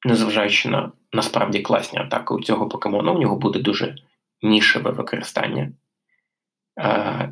незважаючи 0.05 0.69
на 0.69 0.91
насправді 1.13 1.59
класні 1.59 1.99
атаки 1.99 2.33
у 2.33 2.41
цього 2.41 2.67
покемону, 2.67 3.15
у 3.15 3.19
нього 3.19 3.35
буде 3.35 3.59
дуже 3.59 3.95
нішеве 4.41 4.91
використання. 4.91 5.71
А, 6.75 7.27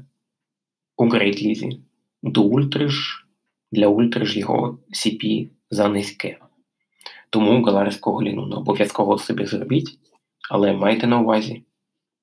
у 0.97 1.05
Great 1.05 1.41
Лізі 1.41 1.81
до 2.23 2.41
Ультри 2.41 2.89
ж, 2.89 3.25
для 3.71 3.87
Ультри 3.87 4.25
ж 4.25 4.39
його 4.39 4.79
CP 4.91 5.49
за 5.69 5.89
низьке. 5.89 6.39
Тому 7.29 7.63
галарського 7.63 8.23
ліну 8.23 8.41
обов'язково 8.41 9.17
собі 9.17 9.45
зробіть, 9.45 9.99
але 10.49 10.73
майте 10.73 11.07
на 11.07 11.19
увазі, 11.19 11.63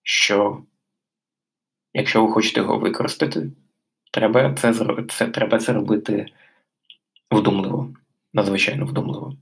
що 0.02 0.62
якщо 1.94 2.26
ви 2.26 2.32
хочете 2.32 2.60
його 2.60 2.78
використати, 2.78 3.50
треба 4.12 4.54
це 4.54 4.74
це, 5.08 5.26
треба 5.26 5.58
це 5.58 5.72
робити 5.72 6.26
вдумливо, 7.30 7.94
надзвичайно 8.32 8.86
вдумливо. 8.86 9.36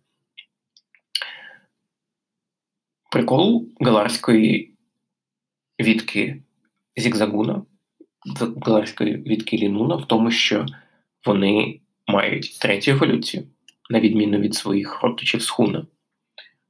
Прикол 3.10 3.68
галарської 3.80 4.74
відки 5.80 6.42
Зігзагуна, 6.96 7.62
галарської 8.62 9.16
відки 9.16 9.56
Лінуна 9.56 9.96
в 9.96 10.08
тому, 10.08 10.30
що 10.30 10.66
вони 11.26 11.80
мають 12.06 12.58
третю 12.58 12.90
еволюцію, 12.90 13.46
на 13.92 14.00
відміну 14.00 14.38
від 14.38 14.54
своїх 14.54 15.02
родичів 15.02 15.42
з 15.42 15.50
Хуна. 15.50 15.86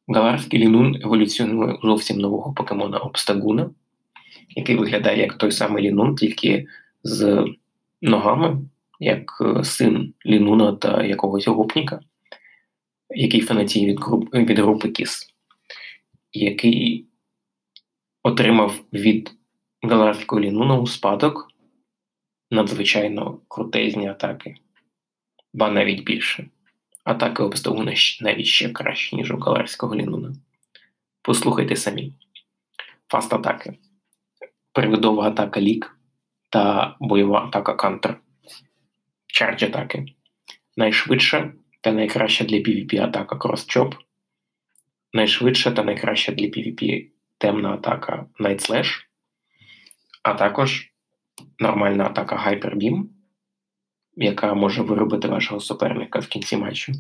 Галарський 0.09 0.61
лінун 0.61 0.97
еволюціонує 1.03 1.79
зовсім 1.83 2.19
нового 2.19 2.53
покемона 2.53 2.99
Обстагуна, 2.99 3.71
який 4.49 4.77
виглядає 4.77 5.19
як 5.19 5.39
той 5.39 5.53
самий 5.53 5.85
лінун, 5.85 6.17
тільки 6.17 6.67
з 7.03 7.47
ногами, 8.03 8.59
як 9.01 9.39
е, 9.41 9.65
син 9.65 10.15
Лінуна 10.27 10.73
та 10.73 11.05
якогось 11.05 11.49
гопніка, 11.49 12.01
який 13.11 13.41
фанатіє 13.41 13.87
від 13.87 14.01
груп, 14.01 14.35
від 14.35 14.59
групи 14.59 14.89
Кіс, 14.89 15.35
який 16.33 17.07
отримав 18.23 18.81
від 18.93 19.33
Галарського 19.83 20.41
Лінуна 20.41 20.79
у 20.79 20.87
спадок 20.87 21.49
надзвичайно 22.51 23.41
крутезні 23.49 24.09
атаки, 24.09 24.55
ба 25.53 25.71
навіть 25.71 26.05
більше. 26.05 26.49
Атаки 27.05 27.43
Обстагуна 27.43 27.95
навіть 28.21 28.47
ще 28.47 28.69
краще, 28.69 29.17
ніж 29.17 29.31
у 29.31 29.37
Галарського 29.37 29.97
Лінуна. 29.97 30.35
Послухайте 31.23 31.77
самі. 31.77 32.15
Fast 33.09 33.33
атаки, 33.33 33.79
привидова 34.73 35.29
атака 35.29 35.61
Lick 35.61 35.99
та 36.51 36.97
бойова 37.01 37.45
атака 37.45 37.75
Counter. 37.75 38.21
Charge 39.27 39.63
атаки. 39.63 40.07
Найшвидша 40.77 41.53
та 41.81 41.93
найкраща 41.93 42.45
для 42.45 42.57
PvP 42.57 43.03
атака 43.03 43.37
Cross 43.37 43.66
Chop. 43.66 43.95
Найшвидша 45.13 45.71
та 45.71 45.85
найкраща 45.85 46.33
для 46.33 46.47
PvP 46.47 47.11
темна 47.39 47.75
атака 47.75 48.27
Night 48.41 48.71
Slash. 48.71 49.01
А 50.23 50.35
також 50.35 50.93
нормальна 51.59 52.05
атака 52.05 52.37
Hyper 52.37 52.75
Beam, 52.75 53.05
яка 54.17 54.55
може 54.55 54.83
виробити 54.83 55.29
вашого 55.29 55.61
суперника 55.61 56.19
в 56.19 56.27
кінці 56.27 56.57
матчу. 56.57 56.93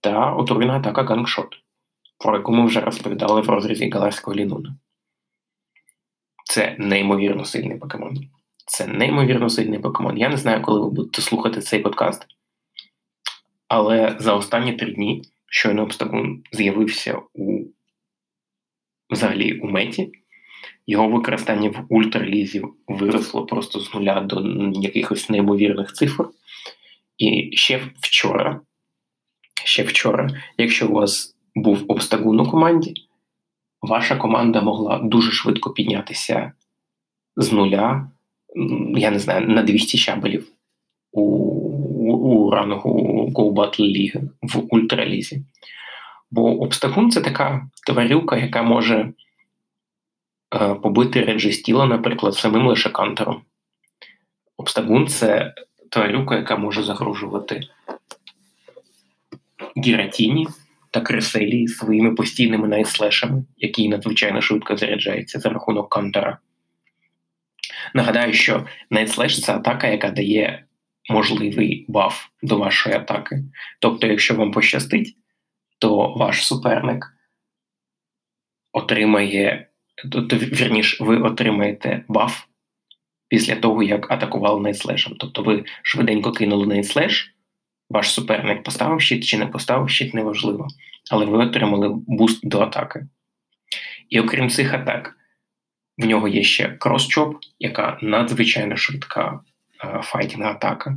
Та 0.00 0.32
отруйна 0.32 0.76
атака 0.76 1.02
Gunk 1.02 1.26
Shot, 1.26 1.56
про 2.18 2.36
яку 2.36 2.52
ми 2.52 2.66
вже 2.66 2.80
розповідали 2.80 3.40
в 3.40 3.48
розрізі 3.48 3.90
Галарського 3.90 4.36
Лінуна. 4.36 4.76
Це 6.44 6.76
неймовірно 6.78 7.44
сильний 7.44 7.78
покемон. 7.78 8.18
Це 8.66 8.86
неймовірно 8.86 9.50
сильний 9.50 9.78
покемон. 9.78 10.18
Я 10.18 10.28
не 10.28 10.36
знаю, 10.36 10.62
коли 10.62 10.80
ви 10.80 10.90
будете 10.90 11.22
слухати 11.22 11.60
цей 11.60 11.80
подкаст, 11.80 12.26
але 13.68 14.16
за 14.18 14.34
останні 14.34 14.72
три 14.72 14.92
дні 14.92 15.22
щойно 15.46 15.82
обстагун 15.82 16.42
з'явився 16.52 17.18
у 17.34 17.64
взагалі 19.10 19.58
у 19.58 19.66
меті. 19.66 20.21
Його 20.86 21.08
використання 21.08 21.70
в 21.70 21.84
ультралізі 21.88 22.62
виросло 22.88 23.46
просто 23.46 23.80
з 23.80 23.94
нуля 23.94 24.20
до 24.20 24.42
якихось 24.80 25.30
неймовірних 25.30 25.92
цифр. 25.92 26.24
І 27.18 27.56
ще 27.56 27.80
вчора, 28.00 28.60
ще 29.64 29.82
вчора, 29.82 30.30
якщо 30.58 30.88
у 30.88 30.92
вас 30.92 31.36
був 31.54 31.84
обстагун 31.88 32.40
у 32.40 32.50
команді, 32.50 32.94
ваша 33.82 34.16
команда 34.16 34.60
могла 34.60 34.98
дуже 34.98 35.30
швидко 35.30 35.70
піднятися 35.70 36.52
з 37.36 37.52
нуля 37.52 38.12
я 38.96 39.10
не 39.10 39.18
знаю, 39.18 39.48
на 39.48 39.62
200 39.62 39.98
щабелів 39.98 40.48
у 41.12 41.22
у, 42.02 42.50
рангу 42.50 43.30
Go 43.34 43.52
Battle 43.52 43.80
League 43.80 44.22
в 44.42 44.74
ультралізі. 44.74 45.42
Бо 46.30 46.60
обстакун 46.60 47.10
це 47.10 47.20
така 47.20 47.68
тварюка, 47.86 48.36
яка 48.36 48.62
може 48.62 49.12
е, 50.54 50.74
побити 50.74 51.24
Реджестіла, 51.24 51.86
наприклад, 51.86 52.34
самим 52.34 52.66
лише 52.66 52.90
кантером. 52.90 53.42
Обстагун 54.56 55.08
це 55.08 55.54
тварюка, 55.90 56.36
яка 56.36 56.56
може 56.56 56.82
загрожувати 56.82 57.60
Гіратіні 59.76 60.48
та 60.90 61.00
Креселі 61.00 61.68
своїми 61.68 62.14
постійними 62.14 62.68
найслешами, 62.68 63.44
які 63.56 63.88
надзвичайно 63.88 64.40
швидко 64.40 64.76
заряджаються 64.76 65.40
за 65.40 65.48
рахунок 65.48 65.88
кантера. 65.88 66.38
Нагадаю, 67.94 68.32
що 68.32 68.66
Nightslash– 68.90 69.40
це 69.44 69.54
атака, 69.54 69.86
яка 69.86 70.10
дає 70.10 70.64
можливий 71.10 71.84
баф 71.88 72.26
до 72.42 72.58
вашої 72.58 72.96
атаки. 72.96 73.44
Тобто, 73.80 74.06
якщо 74.06 74.34
вам 74.34 74.52
пощастить, 74.52 75.16
то 75.78 76.08
ваш 76.08 76.46
суперник 76.46 77.16
отримає, 78.72 79.68
то, 80.10 80.36
вірніш, 80.36 81.00
ви 81.00 81.18
отримаєте 81.18 82.04
баф 82.08 82.44
після 83.28 83.56
того, 83.56 83.82
як 83.82 84.10
атакували 84.10 84.60
найтслешем. 84.60 85.14
Тобто 85.18 85.42
ви 85.42 85.64
швиденько 85.82 86.32
кинули 86.32 86.66
найтслеш, 86.66 87.34
ваш 87.90 88.10
суперник 88.10 88.62
поставив 88.62 89.00
щит 89.00 89.24
чи 89.24 89.38
не 89.38 89.46
поставив 89.46 89.90
щит, 89.90 90.14
неважливо. 90.14 90.68
Але 91.10 91.26
ви 91.26 91.38
отримали 91.38 91.88
буст 92.06 92.48
до 92.48 92.60
атаки. 92.60 93.06
І 94.08 94.20
окрім 94.20 94.50
цих 94.50 94.74
атак, 94.74 95.16
в 95.98 96.06
нього 96.06 96.28
є 96.28 96.42
ще 96.42 96.68
Cross 96.68 97.02
Chop, 97.02 97.36
яка 97.58 97.98
надзвичайно 98.02 98.76
швидка 98.76 99.40
е, 99.84 100.00
fighting 100.02 100.46
атака, 100.46 100.96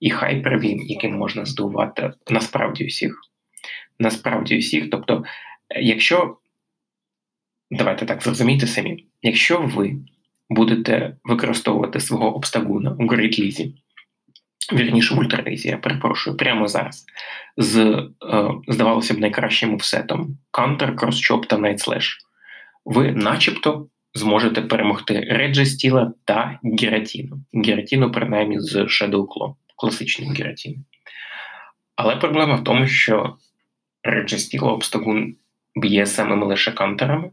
і 0.00 0.10
Hyper 0.10 0.48
Beam, 0.48 0.86
яким 0.86 1.16
можна 1.16 1.44
здувати 1.44 2.12
насправді 2.30 2.86
усіх. 2.86 3.20
Насправді 3.98 4.58
усіх. 4.58 4.90
Тобто, 4.90 5.24
якщо 5.80 6.36
давайте 7.70 8.06
так 8.06 8.22
зрозумійте 8.22 8.66
самі, 8.66 9.04
якщо 9.22 9.60
ви 9.60 9.96
будете 10.48 11.16
використовувати 11.24 12.00
свого 12.00 12.36
обстагуна 12.36 12.96
у 12.98 13.02
Great 13.02 13.40
Лізі, 13.40 13.74
вірніше 14.72 15.14
в 15.14 15.18
ультралізі, 15.18 15.68
я 15.68 15.76
перепрошую, 15.76 16.36
прямо 16.36 16.68
зараз, 16.68 17.04
з, 17.56 17.80
е, 17.80 18.50
здавалося 18.68 19.14
б, 19.14 19.18
найкращим 19.18 19.70
moveset 19.70 20.23
ом 20.23 20.38
Counter, 20.52 20.94
Cross-Chop 20.94 21.46
та 21.46 21.56
Night 21.56 21.88
Slash, 21.88 22.10
ви 22.84 23.12
начебто 23.12 23.86
зможете 24.14 24.62
перемогти 24.62 25.20
Реджі 25.20 25.66
Стіла 25.66 26.12
та 26.24 26.58
Гератіну. 26.80 27.36
Гератіну, 27.52 28.12
принаймні, 28.12 28.60
з 28.60 28.76
Shadow 28.76 29.26
Claw, 29.26 29.54
класичним 29.76 30.32
Гератіном. 30.32 30.84
Але 31.96 32.16
проблема 32.16 32.54
в 32.54 32.64
тому, 32.64 32.86
що 32.86 33.36
Реджі 34.02 34.38
Стіла 34.38 34.72
обстагун 34.72 35.36
б'є 35.76 36.06
самими 36.06 36.46
лише 36.46 36.72
кантерами 36.72 37.30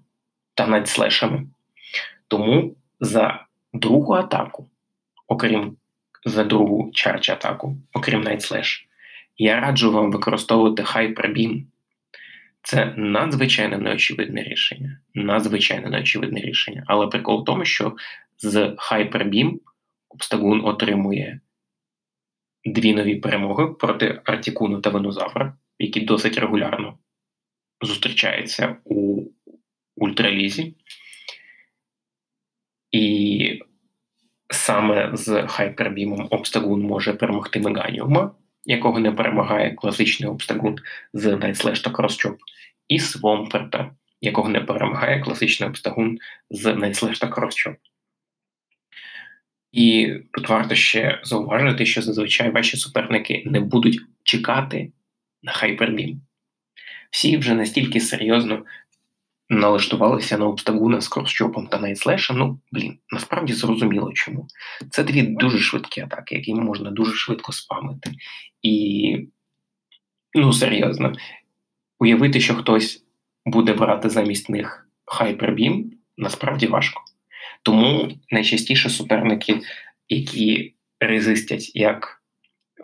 та 0.61 0.67
найтслешами. 0.67 1.47
Тому 2.27 2.75
за 2.99 3.45
другу 3.73 4.13
атаку, 4.13 4.69
окрім 5.27 5.77
за 6.25 6.43
другу 6.43 6.91
чарч 6.93 7.29
атаку, 7.29 7.77
окрім 7.93 8.21
найтслеш, 8.21 8.87
я 9.37 9.59
раджу 9.59 9.91
вам 9.91 10.11
використовувати 10.11 10.83
Hyper 10.83 11.37
Beam. 11.37 11.63
Це 12.63 12.93
надзвичайно 12.97 13.77
неочевидне 13.77 14.43
рішення. 14.43 14.99
Надзвичайно 15.13 15.89
неочевидне 15.89 16.41
рішення. 16.41 16.83
Але 16.87 17.07
прикол 17.07 17.41
в 17.41 17.45
тому, 17.45 17.65
що 17.65 17.95
з 18.37 18.57
Beam 18.57 19.59
Обстагун 20.09 20.65
отримує 20.65 21.39
дві 22.65 22.93
нові 22.93 23.15
перемоги 23.15 23.67
проти 23.67 24.21
Артікуну 24.25 24.81
та 24.81 24.89
Венозавра, 24.89 25.57
які 25.79 26.01
досить 26.01 26.37
регулярно 26.37 26.97
зустрічаються 27.81 28.75
у 28.83 29.23
ультралізі. 30.01 30.73
І 32.91 33.59
саме 34.49 35.09
з 35.13 35.47
хайпербімом 35.47 36.27
обстагун 36.29 36.81
може 36.81 37.13
перемогти 37.13 37.59
Меганіума, 37.59 38.35
якого 38.65 38.99
не 38.99 39.11
перемагає 39.11 39.71
класичний 39.71 40.29
обстагун 40.29 40.77
з 41.13 41.25
Nightslash 41.25 41.83
та 41.83 41.89
Crosschop, 41.89 42.35
і 42.87 42.99
Свомперта, 42.99 43.91
якого 44.21 44.49
не 44.49 44.61
перемагає 44.61 45.19
класичний 45.19 45.69
обстагун 45.69 46.17
з 46.49 46.65
Nightslash 46.65 47.19
та 47.19 47.27
Crosschop. 47.27 47.75
І 49.71 50.13
тут 50.31 50.49
варто 50.49 50.75
ще 50.75 51.21
зауважити, 51.23 51.85
що 51.85 52.01
зазвичай 52.01 52.51
ваші 52.51 52.77
суперники 52.77 53.43
не 53.45 53.59
будуть 53.59 54.01
чекати 54.23 54.91
на 55.43 55.51
хайпербім. 55.51 56.21
Всі 57.11 57.37
вже 57.37 57.53
настільки 57.53 57.99
серйозно 57.99 58.65
налаштувалися 59.51 60.37
на 60.37 60.45
обстагуна 60.45 61.01
з 61.01 61.07
кросчопом 61.07 61.67
та 61.67 61.79
найтслешем, 61.79 62.37
ну, 62.37 62.59
блін, 62.71 62.97
насправді 63.09 63.53
зрозуміло 63.53 64.11
чому. 64.13 64.47
Це 64.89 65.03
дві 65.03 65.21
дуже 65.21 65.59
швидкі 65.59 66.01
атаки, 66.01 66.35
які 66.35 66.53
можна 66.53 66.91
дуже 66.91 67.13
швидко 67.13 67.51
спамити. 67.51 68.11
І, 68.61 69.17
ну, 70.33 70.53
серйозно, 70.53 71.13
уявити, 71.99 72.39
що 72.39 72.55
хтось 72.55 73.05
буде 73.45 73.73
брати 73.73 74.09
замість 74.09 74.49
них 74.49 74.89
хайпербім, 75.05 75.91
насправді 76.17 76.67
важко. 76.67 77.01
Тому 77.63 78.11
найчастіше 78.29 78.89
суперники, 78.89 79.61
які 80.09 80.73
резистять 80.99 81.75
як 81.75 82.23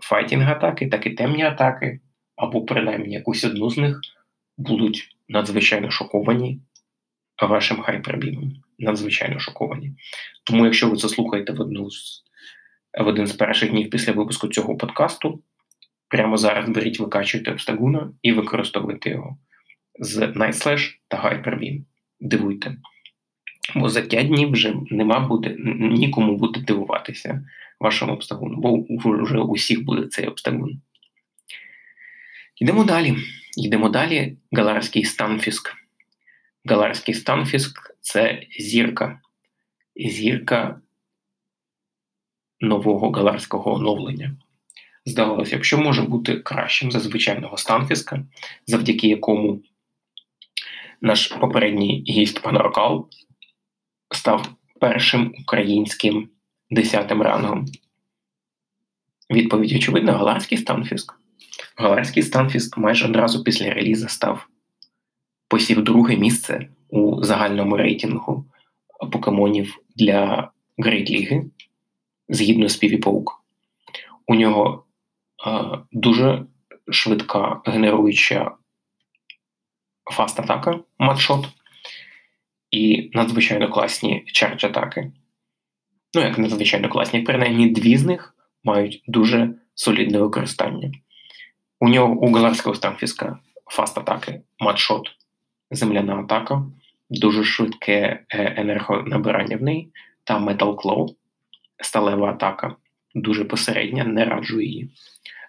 файтінг-атаки, 0.01 0.87
так 0.87 1.05
і 1.05 1.09
темні 1.09 1.43
атаки, 1.43 1.99
або 2.35 2.61
принаймні 2.61 3.13
якусь 3.13 3.43
одну 3.43 3.69
з 3.69 3.77
них, 3.77 4.01
будуть 4.57 5.16
надзвичайно 5.29 5.91
шоковані 5.91 6.61
вашим 7.41 7.81
хайпербімом. 7.81 8.53
Надзвичайно 8.79 9.39
шоковані. 9.39 9.93
Тому, 10.43 10.65
якщо 10.65 10.89
ви 10.89 10.97
це 10.97 11.09
слухаєте 11.09 11.53
в 11.53 11.61
одну 11.61 11.91
з 11.91 12.23
в 12.99 13.07
один 13.07 13.27
з 13.27 13.33
перших 13.33 13.69
днів 13.69 13.89
після 13.89 14.13
випуску 14.13 14.47
цього 14.47 14.77
подкасту, 14.77 15.43
прямо 16.07 16.37
зараз 16.37 16.69
беріть, 16.69 16.99
викачуйте 16.99 17.51
обстагуна 17.51 18.11
і 18.21 18.31
використовуйте 18.31 19.09
його 19.09 19.37
з 19.99 20.17
Nightslash 20.17 20.91
та 21.07 21.17
Hyperbeam. 21.17 21.81
Дивуйте. 22.19 22.77
Бо 23.75 23.89
за 23.89 24.01
5 24.01 24.27
днів 24.27 24.51
вже 24.51 24.75
нема 24.91 25.19
буде, 25.19 25.55
нікому 25.79 26.37
буде 26.37 26.59
дивуватися 26.59 27.45
вашому 27.79 28.13
обстагуну, 28.13 28.57
бо 28.57 28.85
вже 29.23 29.37
у 29.37 29.51
всіх 29.51 29.83
буде 29.83 30.07
цей 30.07 30.27
обстагун. 30.27 30.81
Йдемо 32.55 32.83
далі. 32.83 33.15
Йдемо 33.57 33.89
далі. 33.89 34.37
Галарський 34.51 35.03
станфіск. 35.03 35.73
Галарський 36.65 37.13
станфіск 37.13 37.95
це 38.01 38.43
зірка. 38.59 39.21
Зірка 39.95 40.81
нового 42.59 43.11
галарського 43.11 43.73
оновлення. 43.73 44.37
Здавалося 45.05 45.63
що 45.63 45.77
може 45.77 46.01
бути 46.01 46.39
кращим 46.39 46.91
за 46.91 46.99
звичайного 46.99 47.57
станфіска, 47.57 48.25
завдяки 48.67 49.07
якому 49.07 49.61
наш 51.01 51.27
попередній 51.27 52.03
гість 52.07 52.41
пан 52.41 52.57
Рокал 52.57 53.09
став 54.15 54.55
першим 54.79 55.35
українським 55.41 56.29
десятим 56.69 57.21
рангом. 57.21 57.65
Відповідь 59.31 59.73
очевидно, 59.73 60.11
галарський 60.11 60.57
Станфіск. 60.57 61.16
Галарський 61.77 62.23
Станфіск 62.23 62.77
майже 62.77 63.05
одразу 63.05 63.43
після 63.43 63.73
релізу 63.73 64.09
став 64.09 64.47
посів 65.47 65.83
друге 65.83 66.17
місце 66.17 66.69
у 66.89 67.23
загальному 67.23 67.77
рейтингу 67.77 68.45
покемонів 69.11 69.77
для 69.95 70.51
Great 70.77 71.09
Ліги 71.09 71.45
згідно 72.29 72.69
з 72.69 72.83
PvPoke. 72.83 73.31
У 74.27 74.35
нього 74.35 74.85
е, 75.47 75.79
дуже 75.91 76.45
швидка 76.91 77.61
генеруюча 77.65 78.51
fast-атака 80.17 80.79
Mud 80.99 81.19
Shot 81.19 81.45
і 82.71 83.11
надзвичайно 83.13 83.69
класні 83.69 84.25
charge-атаки. 84.33 85.11
Ну, 86.15 86.21
як 86.21 86.37
надзвичайно 86.37 86.89
класні, 86.89 87.21
принаймні 87.21 87.67
дві 87.67 87.97
з 87.97 88.05
них 88.05 88.35
мають 88.63 89.03
дуже 89.07 89.53
солідне 89.75 90.19
використання. 90.19 90.91
У 91.79 91.89
нього 91.89 92.13
у 92.13 92.31
Галарського 92.31 92.75
Станфіска 92.75 93.39
fast 93.65 93.97
атаки, 93.97 94.41
Mud 94.59 94.78
Shot, 94.78 95.09
земляна 95.71 96.15
атака, 96.15 96.63
дуже 97.09 97.43
швидке 97.43 98.25
е, 98.29 98.53
енергонабирання 98.57 99.57
в 99.57 99.61
неї 99.61 99.91
та 100.23 100.39
Claw, 100.39 101.15
сталева 101.83 102.29
атака, 102.29 102.75
дуже 103.15 103.45
посередня, 103.45 104.03
не 104.03 104.25
раджу 104.25 104.61
її. 104.61 104.91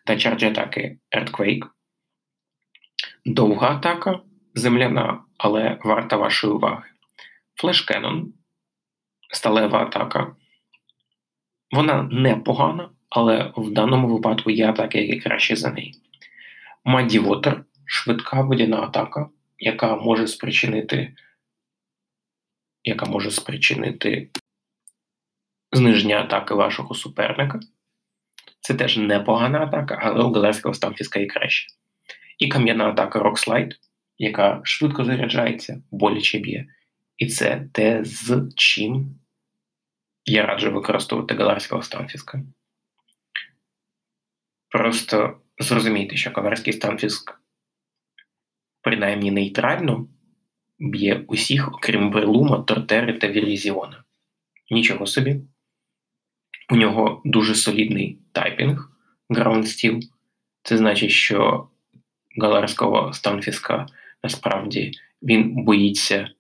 Та 0.06 0.16
charge 0.16 0.44
атаки 0.44 0.98
Earthquake. 1.16 1.66
Довга 3.24 3.70
атака, 3.70 4.20
земляна, 4.54 5.24
але 5.38 5.78
варта 5.84 6.16
вашої 6.16 6.52
уваги. 6.52 6.88
Cannon, 7.64 8.24
сталева 9.32 9.78
атака. 9.78 10.36
Вона 11.70 12.02
непогана, 12.02 12.90
але 13.10 13.52
в 13.56 13.70
даному 13.70 14.08
випадку 14.08 14.50
є 14.50 14.68
атаки, 14.68 15.02
які 15.02 15.20
краще 15.20 15.56
за 15.56 15.70
неї. 15.70 15.94
Мадді 16.84 17.18
Вотер 17.18 17.64
швидка 17.84 18.40
водяна 18.40 18.80
атака, 18.80 19.28
яка 19.58 19.96
може 19.96 20.26
спричинити 20.26 21.14
яка 22.88 23.06
може 23.06 23.30
спричинити 23.30 24.30
зниження 25.72 26.20
атаки 26.20 26.54
вашого 26.54 26.94
суперника. 26.94 27.60
Це 28.60 28.74
теж 28.74 28.96
непогана 28.96 29.58
атака, 29.60 29.98
але 30.02 30.24
у 30.24 30.32
Галерського 30.32 30.74
стамфіска 30.74 31.20
і 31.20 31.26
краще. 31.26 31.66
І 32.38 32.48
кам'яна 32.48 32.88
атака 32.88 33.18
Rockslide, 33.18 33.72
яка 34.18 34.60
швидко 34.64 35.04
заряджається, 35.04 35.82
боляче 35.90 36.38
б'є. 36.38 36.66
І 37.16 37.26
це 37.26 37.68
те, 37.72 38.04
з 38.04 38.48
чим 38.56 39.20
я 40.24 40.46
раджу 40.46 40.72
використовувати 40.72 41.34
Галарського 41.34 41.82
Станфіска. 41.82 42.42
Просто 44.68 45.40
зрозуміти, 45.60 46.16
що 46.16 46.32
Галарський 46.32 46.72
Станфіск 46.72 47.40
принаймні 48.82 49.30
нейтрально 49.30 50.08
б'є 50.78 51.24
усіх, 51.28 51.68
окрім 51.68 52.10
Берлума, 52.10 52.62
Тортери 52.62 53.12
та 53.12 53.28
Вірізіона. 53.28 54.04
Нічого 54.70 55.06
собі. 55.06 55.40
У 56.70 56.76
нього 56.76 57.22
дуже 57.24 57.54
солідний 57.54 58.18
typing 58.32 58.90
Ground 59.30 59.62
Steel. 59.62 60.00
Це 60.62 60.76
значить, 60.76 61.10
що 61.10 61.68
галарського 62.40 63.12
станфіска 63.12 63.86
насправді 64.22 64.92
він 65.22 65.64
боїться 65.64 66.30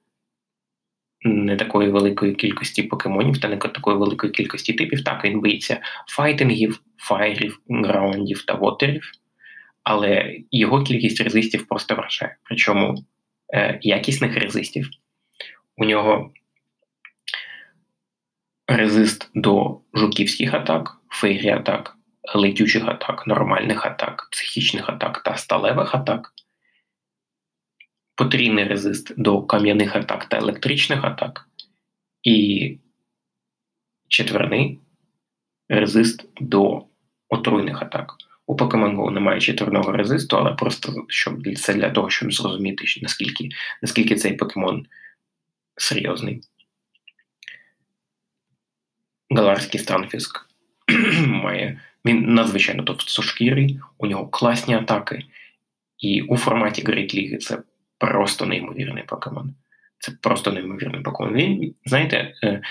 не 1.20 1.56
такої 1.56 1.90
великої 1.90 2.34
кількості 2.34 2.82
покемонів 2.82 3.40
та 3.40 3.48
не 3.48 3.56
такої 3.56 3.96
великої 3.96 4.32
кількості 4.32 4.72
типів. 4.72 5.04
Так, 5.04 5.24
він 5.24 5.40
боїться 5.40 5.80
файтингів, 6.06 6.80
файрів, 6.98 7.60
граундів 7.68 8.44
та 8.44 8.54
вотерів, 8.54 9.12
але 9.82 10.36
його 10.50 10.82
кількість 10.82 11.20
резистів 11.20 11.68
просто 11.68 11.94
вражає. 11.94 12.36
Причому 12.42 13.04
е, 13.54 13.78
якісних 13.82 14.36
резистів 14.36 14.90
у 15.76 15.84
нього 15.84 16.32
резист 18.66 19.30
до 19.34 19.80
жуківських 19.94 20.54
атак, 20.54 21.00
fairy 21.08 21.48
атак, 21.48 21.96
летючих 22.34 22.84
атак, 22.84 23.26
нормальних 23.26 23.86
атак, 23.86 24.28
психічних 24.32 24.88
атак 24.88 25.22
та 25.22 25.36
сталевих 25.36 25.94
атак. 25.94 26.32
Потрійний 28.14 28.64
резист 28.64 29.14
до 29.16 29.42
кам'яних 29.42 29.96
атак 29.96 30.24
та 30.24 30.36
електричних 30.36 31.04
атак, 31.04 31.48
і 32.22 32.78
четверний 34.08 34.78
резист 35.68 36.28
до 36.40 36.87
отруйних 37.28 37.82
атак. 37.82 38.14
У 38.46 38.56
Pokemon 38.56 38.96
Go 38.96 39.10
немає 39.10 39.40
четверного 39.40 39.92
резисту, 39.92 40.36
але 40.36 40.52
просто 40.52 41.04
щоб 41.08 41.56
це 41.56 41.74
для 41.74 41.90
того, 41.90 42.10
щоб 42.10 42.32
зрозуміти, 42.32 42.84
наскільки 43.02 43.48
наскільки 43.82 44.16
цей 44.16 44.32
покемон 44.32 44.86
серйозний. 45.76 46.40
Галарський 49.30 49.80
Станфіск 49.80 50.46
має 51.26 51.80
він 52.04 52.34
надзвичайно 52.34 52.82
товстошкірий, 52.82 53.80
у 53.98 54.06
нього 54.06 54.28
класні 54.28 54.74
атаки, 54.74 55.24
і 55.98 56.22
у 56.22 56.36
форматі 56.36 56.84
Great 56.84 57.14
League 57.14 57.36
це 57.36 57.62
просто 57.98 58.46
неймовірний 58.46 59.02
покемон. 59.02 59.54
Це 59.98 60.12
просто 60.20 60.52
неймовірний 60.52 61.02
покемон. 61.02 61.34
Він, 61.34 61.74
знаєте, 61.84 62.34
е, 62.44 62.62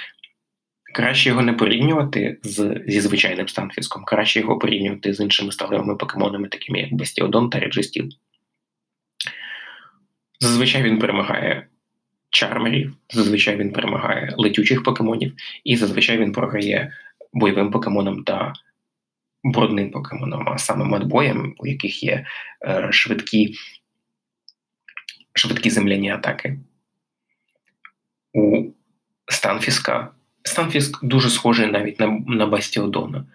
краще 0.94 1.30
його 1.30 1.42
не 1.42 1.54
порівнювати 1.54 2.38
з, 2.44 2.84
зі 2.88 3.00
звичайним 3.02 3.48
Станфіском, 3.48 4.04
краще 4.06 4.40
його 4.40 4.60
порівнювати 4.60 5.14
з 5.14 5.20
іншими 5.20 5.52
сталевими 5.52 5.96
покемонами, 5.96 6.48
такими 6.48 6.80
як 6.80 6.94
Бастіодон 6.94 7.50
та 7.50 7.60
Реджестіл. 7.60 8.10
Зазвичай 10.40 10.84
він 10.84 11.00
перемагає 11.00 11.68
чармерів, 12.30 12.96
зазвичай 13.10 13.58
він 13.58 13.72
перемагає 13.72 14.34
летючих 14.38 14.84
покемонів, 14.84 15.34
і 15.64 15.76
зазвичай 15.76 16.18
він 16.18 16.32
програє 16.32 16.94
бойовим 17.34 17.72
покемонам 17.72 18.24
та 18.24 18.54
брудним 19.44 19.92
покемоном, 19.92 20.50
а 20.50 20.58
саме 20.58 20.86
мадбоєм, 20.86 21.56
у 21.58 21.68
яких 21.68 22.04
є 22.04 22.26
е, 22.68 22.88
швидкі 22.92 23.56
швидкі 25.34 25.70
земляні 25.70 26.12
атаки. 26.12 26.60
У 28.34 28.72
Станфіска. 29.32 30.12
Станфіск 30.48 31.06
дуже 31.06 31.30
схожий 31.30 31.68
навіть 31.68 32.00
на 32.00 32.08
на 32.28 32.46
Бастіодона. 32.46 33.26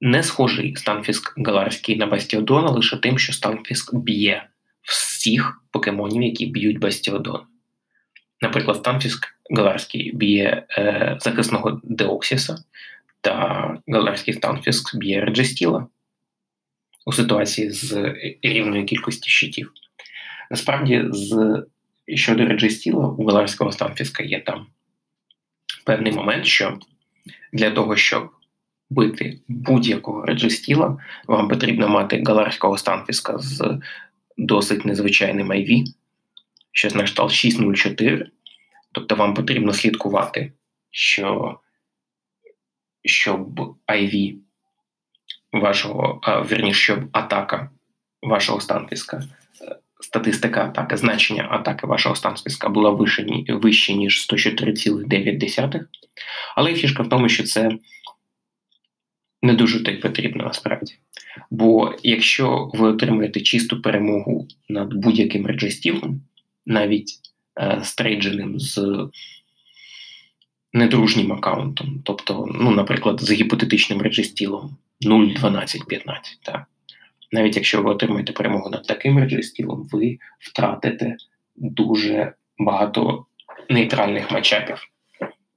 Не 0.00 0.22
схожий 0.22 0.76
Станфіск 0.76 1.38
Галарський 1.46 1.96
на 1.96 2.06
Бастіодона 2.06 2.70
лише 2.70 2.96
тим, 2.96 3.18
що 3.18 3.32
Станфіск 3.32 3.94
б'є 3.94 4.46
всіх 4.82 5.62
покемонів, 5.70 6.22
які 6.22 6.46
б'ють 6.46 6.78
Бастіодона. 6.78 7.46
Наприклад, 8.40 8.76
Станфіск 8.76 9.26
Галарський 9.50 10.12
б'є 10.14 10.66
е, 10.78 11.16
захисного 11.20 11.80
Деоксіса, 11.84 12.56
та 13.20 13.34
Галарський 13.88 14.34
Станфіск 14.34 14.96
б'є 14.96 15.20
Реджестіла 15.20 15.86
у 17.06 17.12
ситуації 17.12 17.70
з 17.70 18.14
рівною 18.42 18.86
кількістю 18.86 19.30
щитів. 19.30 19.72
Насправді, 20.50 21.04
з 21.10 21.62
щодо 22.14 22.46
Реджестіла, 22.46 23.08
у 23.08 23.26
Галарського 23.26 23.72
Станфіска 23.72 24.22
є 24.22 24.40
там 24.40 24.66
певний 25.84 26.12
момент, 26.12 26.46
що 26.46 26.78
для 27.52 27.70
того, 27.70 27.96
щоб 27.96 28.30
бити 28.90 29.40
будь-якого 29.48 30.24
Реджестіла, 30.24 30.98
вам 31.26 31.48
потрібно 31.48 31.88
мати 31.88 32.22
Галарського 32.26 32.78
Станфіска 32.78 33.38
з 33.38 33.80
досить 34.36 34.84
незвичайним 34.84 35.52
IV, 35.52 35.84
щось 36.72 36.94
на 36.94 37.02
кшталт 37.02 37.32
604. 37.32 38.30
Тобто 38.92 39.14
вам 39.14 39.34
потрібно 39.34 39.72
слідкувати, 39.72 40.52
що 40.90 41.58
щоб 43.04 43.60
IV 43.88 44.34
вашого, 45.52 46.20
а, 46.22 46.40
вірніше, 46.40 46.80
щоб 46.80 47.08
атака 47.12 47.70
вашого 48.22 48.60
станфіска, 48.60 49.22
статистика 50.04 50.64
атаки, 50.64 50.96
значення 50.96 51.48
атаки 51.50 51.86
вашого 51.86 52.14
станфіска 52.14 52.68
була 52.68 52.90
вище, 52.90 53.26
вище 53.48 53.94
ніж 53.94 54.28
104,9. 54.32 55.80
Але 56.56 56.74
фішка 56.74 57.02
в 57.02 57.08
тому, 57.08 57.28
що 57.28 57.42
це 57.44 57.78
не 59.42 59.54
дуже 59.54 59.84
так 59.84 60.00
потрібно 60.00 60.44
насправді. 60.44 60.94
Бо 61.50 61.94
якщо 62.02 62.70
ви 62.74 62.88
отримуєте 62.88 63.40
чисту 63.40 63.82
перемогу 63.82 64.48
над 64.68 64.94
будь-яким 64.94 65.46
реджестілом, 65.46 66.22
навіть 66.66 67.10
е, 67.60 67.80
стрейдженим 67.84 68.60
з 68.60 69.08
недружнім 70.72 71.32
аккаунтом, 71.32 72.02
тобто, 72.04 72.48
ну, 72.54 72.70
наприклад, 72.70 73.20
з 73.20 73.32
гіпотетичним 73.32 74.02
реджестілом 74.02 74.76
0.12.15. 75.02 76.14
Так? 76.42 76.64
Навіть 77.32 77.56
якщо 77.56 77.82
ви 77.82 77.90
отримаєте 77.90 78.32
перемогу 78.32 78.70
над 78.70 78.86
таким 78.86 79.18
реджестілом, 79.18 79.88
ви 79.92 80.18
втратите 80.40 81.16
дуже 81.56 82.32
багато 82.58 83.26
нейтральних 83.70 84.30
матчапів 84.30 84.88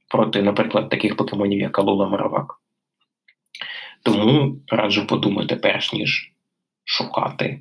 проти, 0.08 0.42
наприклад, 0.42 0.90
таких 0.90 1.18
покемонів, 1.18 1.60
як 1.60 1.80
Алула 1.80 2.10
Маравак. 2.10 2.60
Тому 4.04 4.58
раджу 4.68 5.06
подумати, 5.08 5.56
перш 5.56 5.94
ніж 5.94 6.32
шукати 6.84 7.60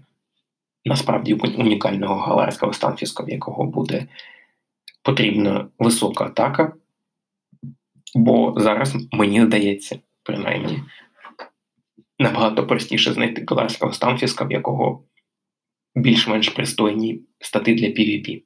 насправді 0.85 1.35
унікального 1.35 2.15
галарського 2.15 2.73
станфіска, 2.73 3.25
в 3.25 3.31
якого 3.31 3.65
буде 3.65 4.07
потрібна 5.03 5.69
висока 5.79 6.25
атака. 6.25 6.73
Бо 8.15 8.55
зараз 8.57 8.97
мені 9.13 9.43
здається, 9.43 9.99
принаймні, 10.23 10.83
набагато 12.19 12.67
простіше 12.67 13.13
знайти 13.13 13.43
класного 13.43 13.93
станфіска, 13.93 14.45
в 14.45 14.53
якого 14.53 15.05
більш-менш 15.95 16.49
пристойні 16.49 17.21
стати 17.41 17.75
для 17.75 17.87
PvP. 17.87 18.43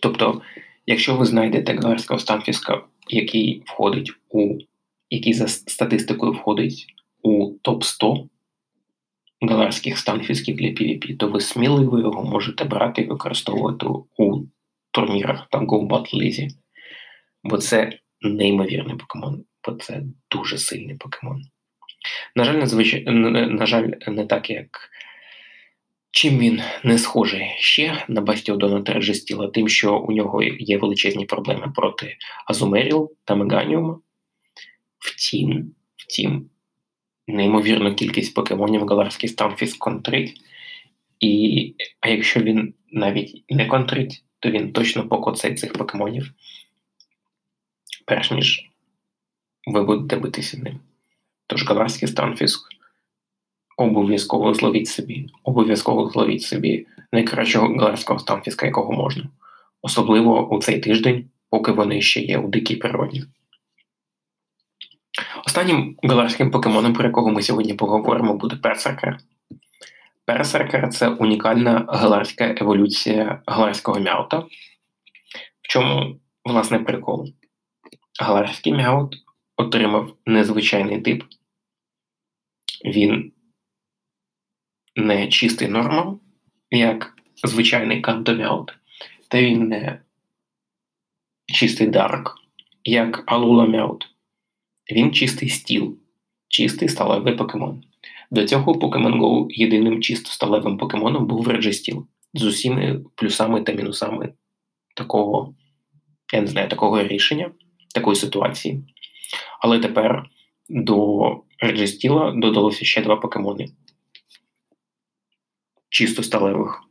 Тобто, 0.00 0.42
якщо 0.86 1.16
ви 1.16 1.24
знайдете 1.24 1.74
галарського 1.74 2.20
станфіска, 2.20 2.84
який 3.08 3.62
входить 3.66 4.12
у 4.28 4.58
який 5.12 5.32
за 5.32 5.48
статистикою 5.48 6.32
входить 6.32 6.86
у 7.22 7.52
топ-100 7.64 8.28
галарських 9.40 9.98
станфісків 9.98 10.56
для 10.56 10.66
PvP, 10.66 11.16
то 11.16 11.28
ви 11.28 11.40
сміливо 11.40 11.98
його 11.98 12.24
можете 12.24 12.64
брати 12.64 13.02
і 13.02 13.06
використовувати 13.06 13.86
у 14.18 14.42
турнірах 14.90 15.46
та 15.50 15.58
Go 15.58 15.86
Battle 15.88 16.14
League. 16.14 16.48
Бо 17.44 17.58
це 17.58 17.98
неймовірний 18.20 18.96
покемон, 18.96 19.44
бо 19.66 19.74
це 19.74 20.02
дуже 20.30 20.58
сильний 20.58 20.96
покемон. 20.96 21.42
На 22.36 22.44
жаль, 22.44 22.54
незвич... 22.54 23.02
на 23.06 23.66
жаль, 23.66 23.88
не 24.06 24.26
так, 24.26 24.50
як 24.50 24.90
чим 26.10 26.38
він 26.38 26.62
не 26.84 26.98
схожий 26.98 27.46
ще 27.58 28.04
на 28.08 28.20
Бастіодона 28.20 28.82
Терджестіла, 28.82 29.48
тим, 29.48 29.68
що 29.68 29.98
у 29.98 30.12
нього 30.12 30.42
є 30.42 30.78
величезні 30.78 31.26
проблеми 31.26 31.72
проти 31.76 32.16
Азумеріл 32.46 33.12
та 33.24 33.34
Меганіума. 33.34 34.00
Втім, 34.98 35.74
втім, 35.96 36.50
неймовірну 37.26 37.94
кількість 37.94 38.34
покемонів 38.34 38.86
Галарський 38.86 39.28
Стамфіс 39.28 39.74
контрить. 39.74 40.40
І, 41.20 41.74
А 42.00 42.08
якщо 42.08 42.40
він 42.40 42.74
навіть 42.92 43.44
не 43.48 43.66
контрить, 43.66 44.24
то 44.40 44.50
він 44.50 44.72
точно 44.72 45.08
покоцає 45.08 45.54
цих 45.54 45.72
покемонів 45.72 46.32
перш 48.04 48.30
ніж 48.30 48.70
ви 49.66 49.82
будете 49.82 50.16
битися 50.16 50.58
ним. 50.58 50.80
Тож 51.52 51.66
галарський 51.66 52.08
станфіск 52.08 52.68
обов'язково 53.76 54.54
зловіть 54.54 54.88
собі, 54.88 55.26
обов'язково 55.44 56.10
зловіть 56.10 56.42
собі 56.42 56.86
найкращого 57.12 57.76
галарського 57.76 58.18
станфіска, 58.18 58.66
якого 58.66 58.92
можна. 58.92 59.24
Особливо 59.82 60.48
у 60.48 60.60
цей 60.60 60.80
тиждень, 60.80 61.30
поки 61.50 61.72
вони 61.72 62.00
ще 62.00 62.20
є 62.20 62.38
у 62.38 62.48
дикій 62.48 62.76
природі. 62.76 63.24
Останнім 65.46 65.96
галарським 66.02 66.50
покемоном, 66.50 66.92
про 66.92 67.04
якого 67.04 67.30
ми 67.30 67.42
сьогодні 67.42 67.74
поговоримо, 67.74 68.34
буде 68.34 68.56
Персеркер. 68.56 69.18
Персеркер 70.24 70.88
це 70.88 71.08
унікальна 71.08 71.84
галарська 71.88 72.54
еволюція 72.60 73.42
галарського 73.46 74.00
мяута. 74.00 74.38
В 75.62 75.68
чому, 75.68 76.16
власне, 76.44 76.78
прикол? 76.78 77.28
Галарський 78.20 78.72
мяут 78.72 79.16
отримав 79.56 80.16
незвичайний 80.26 81.00
тип. 81.00 81.24
Він 82.84 83.32
не 84.96 85.28
чистий 85.28 85.68
нормал, 85.68 86.20
як 86.70 87.14
звичайний 87.44 88.00
кантомяут, 88.00 88.72
та 89.28 89.42
він 89.42 89.68
не 89.68 90.00
чистий 91.46 91.86
дарк, 91.86 92.34
як 92.84 93.22
алуламяут. 93.26 94.08
Він 94.92 95.12
чистий 95.12 95.48
стіл, 95.48 95.98
чистий 96.48 96.88
сталевий 96.88 97.36
покемон. 97.36 97.84
До 98.30 98.46
цього 98.46 98.72
Pokemon 98.72 99.20
Go 99.20 99.46
єдиним 99.50 100.02
чисто 100.02 100.30
сталевим 100.30 100.78
покемоном 100.78 101.26
був 101.26 101.48
Registeel 101.48 102.04
з 102.34 102.44
усіми 102.44 103.04
плюсами 103.14 103.62
та 103.62 103.72
мінусами 103.72 104.32
такого, 104.96 105.54
я 106.32 106.40
не 106.40 106.46
знаю, 106.46 106.68
такого 106.68 107.02
рішення, 107.02 107.50
такої 107.94 108.16
ситуації. 108.16 108.82
Але 109.60 109.78
тепер 109.78 110.26
до 110.68 111.40
Registeel 111.62 112.40
додалося 112.40 112.84
ще 112.84 113.02
два 113.02 113.16
покемони. 113.16 113.68
Чисто 115.88 116.22
сталевих, 116.22 116.82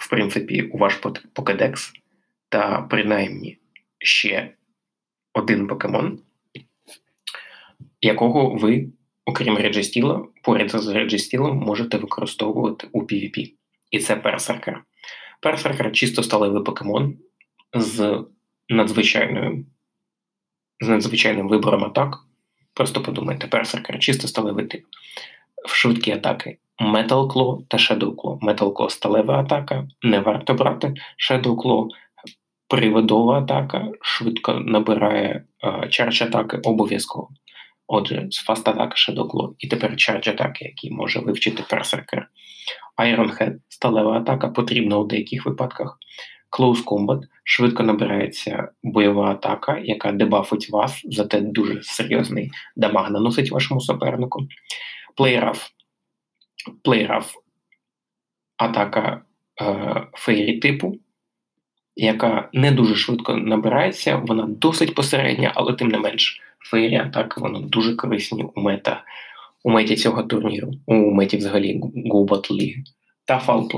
в 0.00 0.10
принципі, 0.10 0.62
у 0.62 0.78
ваш 0.78 0.94
покедекс, 1.32 1.92
та 2.48 2.82
принаймні 2.82 3.58
ще 3.98 4.54
один 5.32 5.66
покемон, 5.66 6.20
якого 8.00 8.54
ви, 8.54 8.88
окрім 9.24 9.56
Реджестіла, 9.56 10.26
поряд 10.42 10.70
з 10.70 10.88
Реджестілом 10.88 11.56
можете 11.56 11.98
використовувати 11.98 12.88
у 12.92 13.02
PvP. 13.02 13.52
І 13.90 13.98
це 13.98 14.16
персеркер. 14.16 14.84
Персеркер 15.40 15.92
чисто 15.92 16.22
сталевий 16.22 16.62
покемон 16.62 17.18
з 17.74 18.24
надзвичайною, 18.68 19.66
з 20.80 20.88
надзвичайним 20.88 21.48
вибором 21.48 21.84
атак. 21.84 22.27
Просто 22.78 23.00
подумайте, 23.00 23.46
персеркер 23.46 23.98
чисто 23.98 24.28
сталевий 24.28 24.66
тип. 24.66 24.84
В 25.68 25.74
швидкі 25.74 26.12
атаки 26.12 26.58
Metal 26.80 27.26
Claw 27.26 27.58
та 27.68 27.76
Shadow 27.76 28.14
Claw. 28.14 28.38
Metal 28.38 28.72
Claw 28.72 28.90
сталева 28.90 29.40
атака, 29.40 29.88
не 30.02 30.20
варто 30.20 30.54
брати. 30.54 30.94
Shadow 31.30 31.56
Claw 31.56 31.88
привидова 32.68 33.38
атака, 33.38 33.88
швидко 34.00 34.52
набирає 34.52 35.44
charge 35.90 36.22
атаки 36.22 36.56
обов'язково. 36.64 37.28
Отже, 37.86 38.28
fast 38.46 38.68
атака 38.68 38.94
Shadow 38.94 39.26
Claw 39.26 39.54
і 39.58 39.68
тепер 39.68 39.96
charge 39.96 40.28
атаки, 40.28 40.64
які 40.64 40.90
може 40.90 41.20
вивчити 41.20 41.62
персеркер. 41.70 42.28
Iron 42.98 43.38
Head 43.38 43.54
сталева 43.68 44.16
атака 44.16 44.48
потрібна 44.48 44.98
у 44.98 45.04
деяких 45.04 45.46
випадках. 45.46 45.98
Close 46.50 46.84
Combat 46.84 47.22
швидко 47.44 47.82
набирається 47.82 48.68
бойова 48.82 49.30
атака, 49.30 49.78
яка 49.78 50.12
дебафить 50.12 50.70
вас, 50.70 51.00
зате 51.04 51.40
дуже 51.40 51.82
серйозний 51.82 52.50
дамаг 52.76 53.10
наносить 53.10 53.50
вашому 53.50 53.80
супернику. 53.80 54.48
Play 55.16 55.44
Rough. 57.10 57.34
Атака 58.56 59.22
е, 59.60 60.06
фейрі 60.12 60.58
типу, 60.58 60.98
яка 61.96 62.48
не 62.52 62.72
дуже 62.72 62.94
швидко 62.94 63.34
набирається, 63.34 64.16
вона 64.16 64.46
досить 64.48 64.94
посередня, 64.94 65.52
але 65.54 65.72
тим 65.72 65.88
не 65.88 65.98
менш 65.98 66.40
фейрі 66.70 66.96
атаки 66.96 67.40
вони 67.40 67.60
дуже 67.60 67.96
корисні 67.96 68.46
у 68.54 68.60
мета 68.60 69.04
у 69.64 69.70
меті 69.70 69.96
цього 69.96 70.22
турніру, 70.22 70.72
у 70.86 70.94
меті 70.94 71.36
взагалі 71.36 71.80
Battle 72.04 72.52
League. 72.52 72.82
Та 73.24 73.38
Foul 73.46 73.70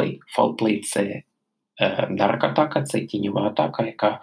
Play. 0.56 0.82
це 0.82 1.22
е, 1.80 2.08
дарк 2.10 2.44
атака, 2.44 2.82
це 2.82 3.00
тіньова 3.00 3.42
атака, 3.42 3.86
яка 3.86 4.20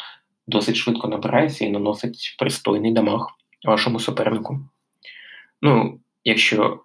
досить 0.48 0.76
швидко 0.76 1.08
набирається 1.08 1.66
і 1.66 1.70
наносить 1.70 2.36
пристойний 2.40 2.94
дамаг 2.94 3.28
вашому 3.66 4.00
супернику. 4.00 4.60
Ну, 5.62 6.00
якщо 6.24 6.80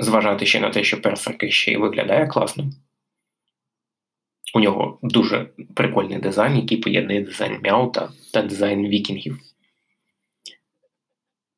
зважати 0.00 0.46
ще 0.46 0.60
на 0.60 0.70
те, 0.70 0.84
що 0.84 1.00
персерки 1.00 1.50
ще 1.50 1.72
й 1.72 1.76
виглядає 1.76 2.26
класно. 2.26 2.64
У 4.54 4.60
нього 4.60 4.98
дуже 5.02 5.50
прикольний 5.74 6.18
дизайн, 6.18 6.56
який 6.56 6.78
поєднує 6.78 7.20
дизайн 7.20 7.60
Мяута 7.64 8.10
та 8.32 8.42
дизайн 8.42 8.88
вікінгів. 8.88 9.38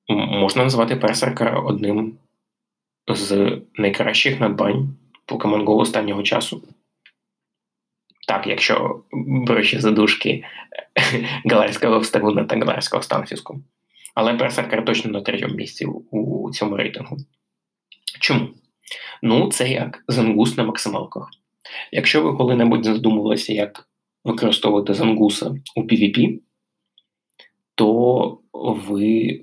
Можна 0.09 0.65
назвати 0.65 0.97
персерка 0.97 1.51
одним 1.51 2.19
з 3.09 3.61
найкращих 3.75 4.41
надбань 4.41 4.97
Pokemon 5.27 5.65
Go 5.65 5.77
останнього 5.77 6.23
часу. 6.23 6.63
Так, 8.29 8.47
якщо 8.47 9.03
беручи 9.13 9.81
задушки 9.81 10.45
галерського 11.45 11.99
вставуна 11.99 12.45
та 12.45 12.57
галерського 12.57 13.03
станфіску. 13.03 13.61
Але 14.15 14.35
персеркер 14.35 14.85
точно 14.85 15.11
на 15.11 15.21
третьому 15.21 15.55
місці 15.55 15.87
у 16.11 16.51
цьому 16.51 16.77
рейтингу. 16.77 17.17
Чому? 18.21 18.49
Ну, 19.23 19.51
це 19.51 19.69
як 19.69 20.05
зангус 20.09 20.57
на 20.57 20.65
максималках. 20.65 21.29
Якщо 21.93 22.23
ви 22.23 22.37
коли-небудь 22.37 22.85
задумувалися, 22.85 23.53
як 23.53 23.89
використовувати 24.25 24.95
зангуса 24.95 25.55
у 25.77 25.83
PvP, 25.83 26.41
то 27.75 28.39
ви 28.53 29.41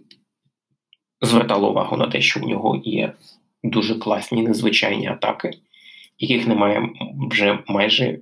звертали 1.21 1.69
увагу 1.69 1.97
на 1.97 2.07
те, 2.07 2.21
що 2.21 2.39
в 2.39 2.43
нього 2.43 2.81
є 2.83 3.13
дуже 3.63 3.95
класні 3.95 4.43
незвичайні 4.43 5.07
атаки, 5.07 5.51
яких 6.19 6.47
немає 6.47 6.89
вже 7.31 7.59
майже 7.67 8.19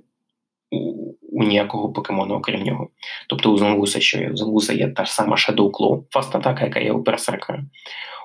у, 0.70 1.44
ніякого 1.44 1.92
покемону, 1.92 2.34
окрім 2.34 2.62
нього. 2.62 2.88
Тобто 3.28 3.52
у 3.52 3.58
Зангуса 3.58 4.00
що 4.00 4.18
є? 4.18 4.30
У 4.30 4.36
Зангуса 4.36 4.72
є 4.72 4.88
та 4.88 5.04
ж 5.04 5.12
сама 5.12 5.36
Shadow 5.36 5.70
Claw, 5.70 6.04
fast 6.10 6.34
атака, 6.34 6.64
яка 6.64 6.80
є 6.80 6.92
у 6.92 7.02
Персеркера. 7.02 7.64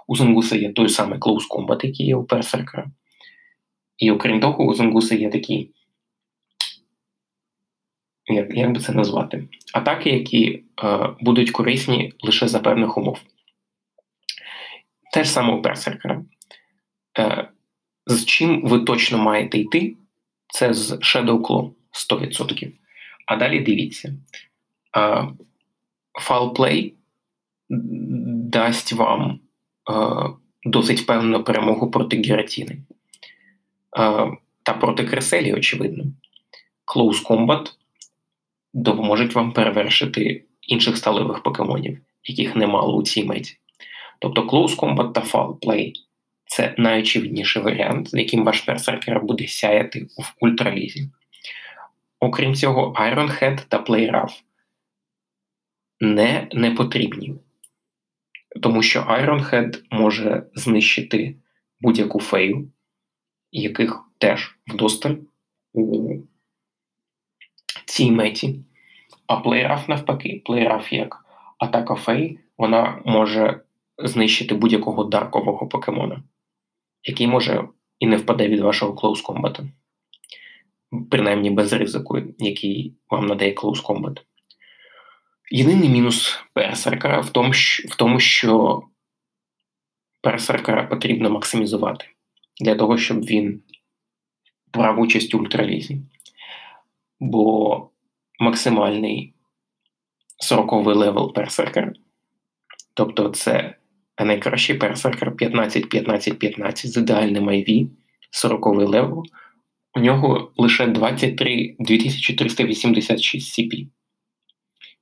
У 0.07 0.15
Зангуса 0.15 0.57
є 0.57 0.73
той 0.73 0.89
самий 0.89 1.19
Close 1.19 1.47
Combat, 1.49 1.85
який 1.85 2.05
є 2.05 2.15
у 2.15 2.21
Персеркера. 2.21 2.91
І 3.97 4.11
окрім 4.11 4.39
того, 4.39 4.63
у 4.63 4.73
Зангуса 4.73 5.15
є 5.15 5.29
такі. 5.29 5.69
Як 8.25 8.57
як 8.57 8.71
би 8.71 8.79
це 8.79 8.91
назвати? 8.91 9.47
Атаки, 9.73 10.09
які 10.09 10.63
е, 10.83 11.09
будуть 11.21 11.51
корисні 11.51 12.13
лише 12.21 12.47
за 12.47 12.59
певних 12.59 12.97
умов. 12.97 13.19
Те 15.13 15.23
ж 15.23 15.29
саме 15.29 15.53
у 15.53 15.61
Берсеркера. 15.61 16.23
Е, 17.19 17.49
з 18.07 18.25
чим 18.25 18.61
ви 18.65 18.79
точно 18.79 19.17
маєте 19.17 19.57
йти, 19.57 19.95
це 20.47 20.73
з 20.73 20.91
Shadow 20.91 21.41
Claw 21.41 21.71
100%. 22.09 22.71
А 23.25 23.35
далі 23.35 23.59
дивіться. 23.59 24.13
Е, 24.97 25.27
Foul 26.27 26.53
Play 26.53 26.91
дасть 28.49 28.93
вам 28.93 29.39
е, 29.89 29.93
досить 30.63 30.99
впевнену 30.99 31.43
перемогу 31.43 31.91
проти 31.91 32.21
Гератіни. 32.21 32.77
Та 34.63 34.73
проти 34.73 35.03
Креселі, 35.03 35.53
очевидно. 35.53 36.03
Close 36.95 37.25
Combat 37.25 37.71
допоможуть 38.73 39.35
вам 39.35 39.51
перевершити 39.51 40.43
інших 40.61 40.97
сталевих 40.97 41.43
покемонів, 41.43 41.99
яких 42.23 42.55
немало 42.55 42.95
у 42.97 43.03
цій 43.03 43.23
меті. 43.23 43.57
Тобто 44.19 44.41
Close 44.41 44.75
Combat 44.75 45.11
та 45.13 45.21
Foul 45.21 45.59
Play 45.59 45.93
це 46.45 46.75
найочевидніший 46.77 47.61
варіант, 47.61 48.09
з 48.09 48.13
яким 48.13 48.43
ваш 48.43 48.67
берсеркер 48.67 49.21
буде 49.21 49.47
сяяти 49.47 50.07
в 50.17 50.35
ультралізі. 50.39 51.09
Окрім 52.19 52.55
цього, 52.55 52.93
Iron 52.93 53.41
Head 53.41 53.65
та 53.67 53.83
Play 53.83 54.11
Rough 54.11 54.41
не, 55.99 56.47
не 56.51 56.71
потрібні, 56.71 57.35
тому 58.61 58.83
що 58.83 58.99
Iron 58.99 59.49
Head 59.49 59.83
може 59.91 60.43
знищити 60.53 61.35
будь-яку 61.81 62.19
фею, 62.19 62.71
яких 63.51 64.03
теж 64.17 64.59
вдосталь 64.67 65.15
у 65.73 66.15
цій 67.85 68.11
меті. 68.11 68.59
А 69.27 69.35
Play 69.35 69.89
навпаки, 69.89 70.41
Play 70.45 70.71
Rough 70.71 70.93
як 70.93 71.25
атака 71.57 71.95
фей, 71.95 72.39
вона 72.57 73.01
може 73.05 73.61
знищити 73.97 74.55
будь-якого 74.55 75.03
даркового 75.03 75.67
покемона 75.67 76.23
який 77.03 77.27
може 77.27 77.67
і 77.99 78.07
не 78.07 78.17
впаде 78.17 78.47
від 78.47 78.59
вашого 78.59 78.93
close 78.93 79.25
combat. 79.25 79.61
Принаймні 81.11 81.49
без 81.49 81.73
ризику, 81.73 82.19
який 82.37 82.95
вам 83.09 83.25
надає 83.25 83.53
close 83.53 83.83
combat. 83.83 84.21
Єдиний 85.51 85.89
мінус 85.89 86.39
персеркера 86.53 87.19
в 87.19 87.29
тому, 87.29 87.51
в 87.89 87.95
тому, 87.97 88.19
що 88.19 88.81
персеркера 90.21 90.83
потрібно 90.83 91.29
максимізувати 91.29 92.05
для 92.61 92.75
того, 92.75 92.97
щоб 92.97 93.21
він 93.21 93.61
брав 94.73 94.99
участь 94.99 95.35
у 95.35 95.39
ультралізі. 95.39 96.01
Бо 97.19 97.89
максимальний 98.39 99.33
40-й 100.51 100.95
level 100.95 101.33
персеркер, 101.33 101.93
тобто 102.93 103.29
це 103.29 103.75
найкращий 104.19 104.77
персеркер 104.77 105.31
15-15-15 105.31 106.75
з 106.75 106.97
ідеальним 106.97 107.49
IV, 107.49 107.87
40 108.31 108.65
level. 108.65 109.23
У 109.99 110.01
нього 110.01 110.51
лише 110.57 110.87
23 110.87 111.75
2386 111.79 113.59
CP, 113.59 113.87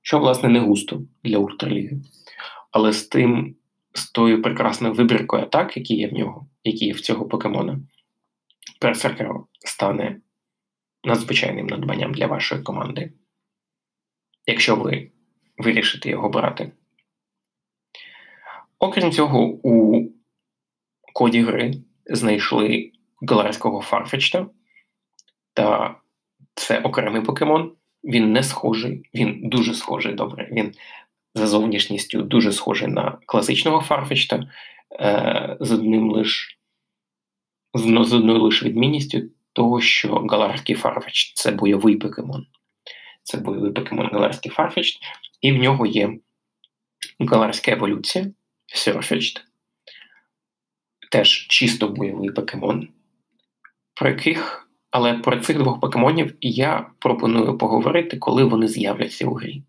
що, 0.02 0.20
власне, 0.20 0.50
не 0.50 0.60
густо 0.60 1.02
для 1.24 1.38
ультраліги. 1.38 2.02
але 2.72 2.94
з 2.94 3.08
тим, 3.08 3.56
з 3.94 4.12
тою 4.12 4.42
прекрасною 4.42 4.94
вибіркою 4.94 5.44
атак, 5.44 5.78
які 5.78 5.96
є 5.96 6.08
в 6.08 6.14
нього, 6.14 6.48
які 6.64 6.86
є 6.86 6.94
в 6.94 7.02
цього 7.02 7.28
покемона, 7.28 7.80
Берсеркер 8.82 9.32
стане 9.66 10.22
надзвичайним 11.04 11.68
надбанням 11.68 12.14
для 12.14 12.28
вашої 12.28 12.62
команди, 12.62 13.14
якщо 14.46 14.76
ви 14.76 15.12
вирішите 15.58 16.10
його 16.10 16.30
брати. 16.30 16.72
Окрім 18.80 19.12
цього, 19.12 19.40
у 19.44 20.04
коді 21.14 21.42
гри 21.42 21.74
знайшли 22.06 22.92
галарського 23.22 23.82
Фарфечта, 23.82 24.50
та 25.58 25.96
це 26.56 26.80
окремий 26.80 27.22
покемон. 27.22 27.72
Він 28.04 28.32
не 28.32 28.44
схожий, 28.44 29.10
він 29.14 29.50
дуже 29.50 29.74
схожий 29.74 30.14
добре. 30.14 30.50
Він 30.52 30.72
за 31.36 31.48
зовнішністю 31.48 32.22
дуже 32.22 32.52
схожий 32.52 32.88
на 32.88 33.18
класичного 33.26 33.82
Фарфечта, 33.82 34.52
е, 34.92 35.58
з 35.60 35.72
одним 35.72 36.12
лиш 36.12 36.60
з 37.76 38.14
одною 38.14 38.42
лише 38.42 38.66
відмінністю 38.66 39.22
того, 39.54 39.82
що 39.82 40.16
галарський 40.16 40.76
Фарфеч 40.76 41.34
це 41.36 41.52
бойовий 41.52 41.96
покемон. 41.96 42.46
Це 43.24 43.38
бойовий 43.38 43.72
покемон 43.72 44.10
галарський 44.12 44.52
Фарфеч, 44.52 45.00
і 45.42 45.52
в 45.52 45.58
нього 45.58 45.86
є 45.86 46.18
галарська 47.20 47.72
еволюція 47.72 48.26
Sirfetch'd, 48.76 49.42
теж 51.12 51.48
чисто 51.48 51.88
бойовий 51.88 52.30
покемон, 52.30 52.88
про 53.94 54.10
яких. 54.10 54.67
Але 54.98 55.14
про 55.14 55.40
цих 55.40 55.58
двох 55.58 55.80
покемонів 55.80 56.36
я 56.42 56.86
пропоную 57.00 57.58
поговорити, 57.58 58.18
коли 58.18 58.44
вони 58.44 58.68
з'являться 58.68 59.28
у 59.28 59.34
грі. 59.34 59.64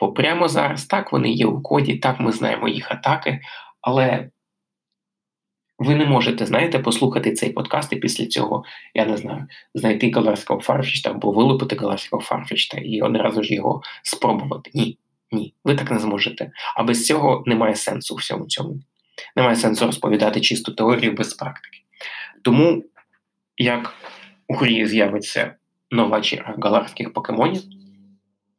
Бо 0.00 0.12
прямо 0.12 0.48
зараз 0.48 0.86
так 0.86 1.12
вони 1.12 1.30
є 1.30 1.46
у 1.46 1.62
коді, 1.62 1.96
так 1.96 2.20
ми 2.20 2.32
знаємо 2.32 2.68
їх 2.68 2.90
атаки, 2.90 3.40
але 3.80 4.30
ви 5.78 5.94
не 5.94 6.06
можете, 6.06 6.46
знаєте, 6.46 6.78
послухати 6.78 7.32
цей 7.32 7.52
подкаст 7.52 7.92
і 7.92 7.96
після 7.96 8.26
цього, 8.26 8.64
я 8.94 9.06
не 9.06 9.16
знаю, 9.16 9.46
знайти 9.74 10.10
галарського 10.10 10.60
фарфічта 10.60 11.10
або 11.10 11.32
вилупити 11.32 11.76
галарського 11.76 12.22
фарфічта 12.22 12.78
і 12.78 13.00
одразу 13.00 13.42
ж 13.42 13.54
його 13.54 13.82
спробувати. 14.02 14.70
Ні, 14.74 14.98
ні, 15.32 15.54
ви 15.64 15.74
так 15.74 15.90
не 15.90 15.98
зможете. 15.98 16.50
А 16.76 16.82
без 16.82 17.06
цього 17.06 17.42
немає 17.46 17.74
сенсу 17.74 18.14
у 18.14 18.18
всьому 18.18 18.46
цьому. 18.46 18.80
Немає 19.36 19.56
сенсу 19.56 19.86
розповідати 19.86 20.40
чисту 20.40 20.72
теорію 20.72 21.12
без 21.12 21.34
практики. 21.34 21.78
Тому, 22.42 22.84
як 23.56 23.94
у 24.48 24.54
грі 24.54 24.86
з'явиться 24.86 25.54
нова 25.90 26.20
черга 26.20 26.54
галарських 26.62 27.12
покемонів, 27.12 27.62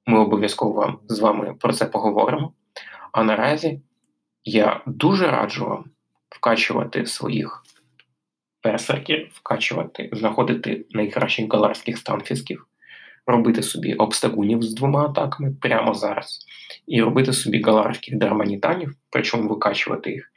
ми 0.05 0.19
обов'язково 0.19 0.99
з 1.07 1.19
вами 1.19 1.55
про 1.59 1.73
це 1.73 1.85
поговоримо. 1.85 2.53
А 3.11 3.23
наразі 3.23 3.81
я 4.43 4.81
дуже 4.85 5.27
раджу 5.27 5.65
вам 5.65 5.85
вкачувати 6.29 7.05
своїх 7.05 7.63
персерків, 8.61 9.29
вкачувати, 9.33 10.09
знаходити 10.13 10.85
найкращих 10.89 11.53
галарських 11.53 11.97
станфісків, 11.97 12.65
робити 13.27 13.63
собі 13.63 13.93
обстагунів 13.93 14.61
з 14.61 14.73
двома 14.73 15.05
атаками 15.05 15.55
прямо 15.61 15.93
зараз, 15.93 16.39
і 16.87 17.01
робити 17.01 17.33
собі 17.33 17.61
галарських 17.61 18.17
дерманітанів, 18.17 18.95
причому 19.09 19.49
викачувати 19.49 20.11
їх, 20.11 20.31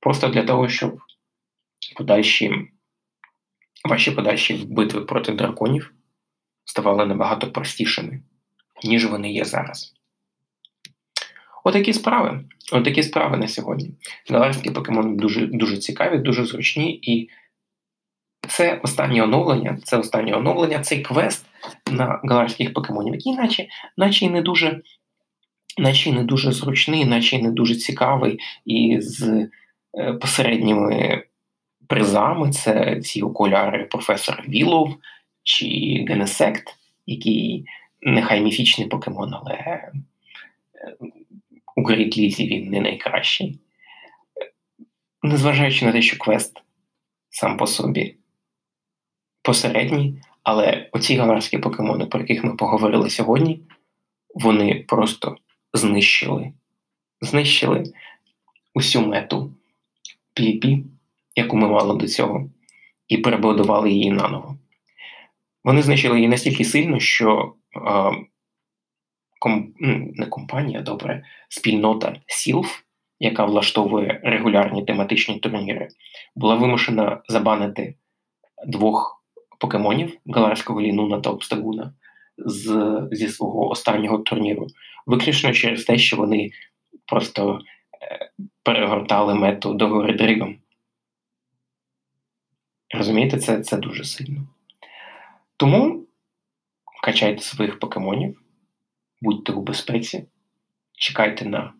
просто 0.00 0.28
для 0.28 0.42
того, 0.42 0.68
щоб 0.68 0.98
подальші, 1.96 2.68
ваші 3.86 4.10
подальші 4.10 4.66
битви 4.68 5.00
проти 5.00 5.32
драконів 5.32 5.94
ставали 6.64 7.06
набагато 7.06 7.52
простішими, 7.52 8.20
ніж 8.84 9.06
вони 9.06 9.32
є 9.32 9.44
зараз. 9.44 9.94
Отакі 11.64 11.92
справи. 11.92 12.44
Отакі 12.72 13.02
справи 13.02 13.36
на 13.36 13.48
сьогодні. 13.48 13.94
Галарські 14.30 14.70
покемони 14.70 15.16
дуже 15.16 15.46
дуже 15.46 15.76
цікаві, 15.76 16.18
дуже 16.18 16.46
зручні. 16.46 16.98
І 17.02 17.30
це 18.48 18.80
останнє 18.82 19.22
оновлення, 19.22 19.78
це 19.84 19.96
останнє 19.96 20.34
оновлення, 20.34 20.80
цей 20.80 21.02
квест 21.02 21.46
на 21.90 22.20
галарських 22.24 22.72
покемонів, 22.72 23.14
який 23.14 23.32
наче 23.32 23.66
наче 23.96 24.24
і 24.24 24.30
не 24.30 24.42
дуже 24.42 24.82
наче 25.78 26.12
не 26.12 26.24
дуже 26.24 26.52
зручний, 26.52 27.04
наче 27.04 27.36
і 27.36 27.42
не 27.42 27.50
дуже 27.50 27.74
цікавий, 27.74 28.38
і 28.64 28.96
з 29.00 29.48
е, 29.98 30.12
посередніми 30.12 31.22
призами 31.86 32.52
це 32.52 33.00
ці 33.00 33.22
окуляри 33.22 33.84
професора 33.84 34.44
Вілов 34.48 34.96
чи 35.42 35.66
Генесект, 36.08 36.76
який 37.06 37.66
нехай 38.02 38.40
міфічний 38.40 38.88
покемон, 38.88 39.34
але. 39.34 39.54
Е, 39.54 39.92
у 41.76 41.82
Грейт-лізі 41.82 42.46
він 42.46 42.70
не 42.70 42.80
найкращий. 42.80 43.58
Незважаючи 45.22 45.84
на 45.86 45.92
те, 45.92 46.02
що 46.02 46.18
квест 46.18 46.62
сам 47.30 47.56
по 47.56 47.66
собі 47.66 48.16
посередній, 49.42 50.22
але 50.42 50.88
оці 50.92 51.16
галарські 51.16 51.58
покемони, 51.58 52.06
про 52.06 52.20
яких 52.20 52.44
ми 52.44 52.56
поговорили 52.56 53.10
сьогодні, 53.10 53.60
вони 54.34 54.84
просто 54.88 55.36
знищили 55.72 56.52
знищили 57.20 57.84
усю 58.74 59.06
мету 59.06 59.54
PvP, 60.34 60.82
яку 61.36 61.56
ми 61.56 61.68
мали 61.68 61.96
до 61.96 62.08
цього, 62.08 62.50
і 63.08 63.18
перебудували 63.18 63.90
її 63.90 64.10
наново. 64.10 64.58
Вони 65.64 65.82
знищили 65.82 66.16
її 66.16 66.28
настільки 66.28 66.64
сильно, 66.64 67.00
що 67.00 67.54
ком, 69.40 69.74
не 70.14 70.26
компанія, 70.26 70.80
добре, 70.80 71.24
спільнота 71.48 72.16
Сілф, 72.26 72.80
яка 73.20 73.44
влаштовує 73.44 74.20
регулярні 74.24 74.84
тематичні 74.84 75.38
турніри, 75.38 75.88
була 76.36 76.54
вимушена 76.54 77.22
забанити 77.28 77.94
двох 78.66 79.24
покемонів 79.60 80.18
Галарського 80.26 80.80
Лінуна 80.80 81.20
та 81.20 81.30
Обстагуна 81.30 81.94
з, 82.38 83.00
зі 83.12 83.28
свого 83.28 83.68
останнього 83.68 84.18
турніру, 84.18 84.66
виключно 85.06 85.52
через 85.52 85.84
те, 85.84 85.98
що 85.98 86.16
вони 86.16 86.50
просто 87.06 87.60
е, 88.02 88.30
перегортали 88.62 89.34
мету 89.34 89.74
до 89.74 89.88
гори 89.88 90.14
дригом. 90.14 90.56
Розумієте, 92.96 93.38
це, 93.38 93.60
це 93.60 93.76
дуже 93.76 94.04
сильно. 94.04 94.48
Тому 95.56 96.06
качайте 97.02 97.42
своїх 97.42 97.78
покемонів 97.78 98.42
будьте 99.20 99.52
у 99.52 99.62
безпеці, 99.62 100.26
чекайте 100.92 101.44
на 101.44 101.72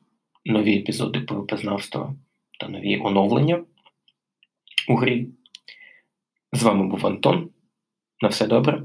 нові 0.45 0.79
епізоди 0.79 1.19
PvP-знавства 1.19 2.15
та 2.61 2.69
нові 2.69 2.99
оновлення 2.99 3.65
у 4.89 4.97
грі. 4.97 5.29
З 6.53 6.63
вами 6.63 6.87
був 6.87 7.07
Антон. 7.07 7.51
На 8.23 8.29
все 8.29 8.47
добре. 8.47 8.83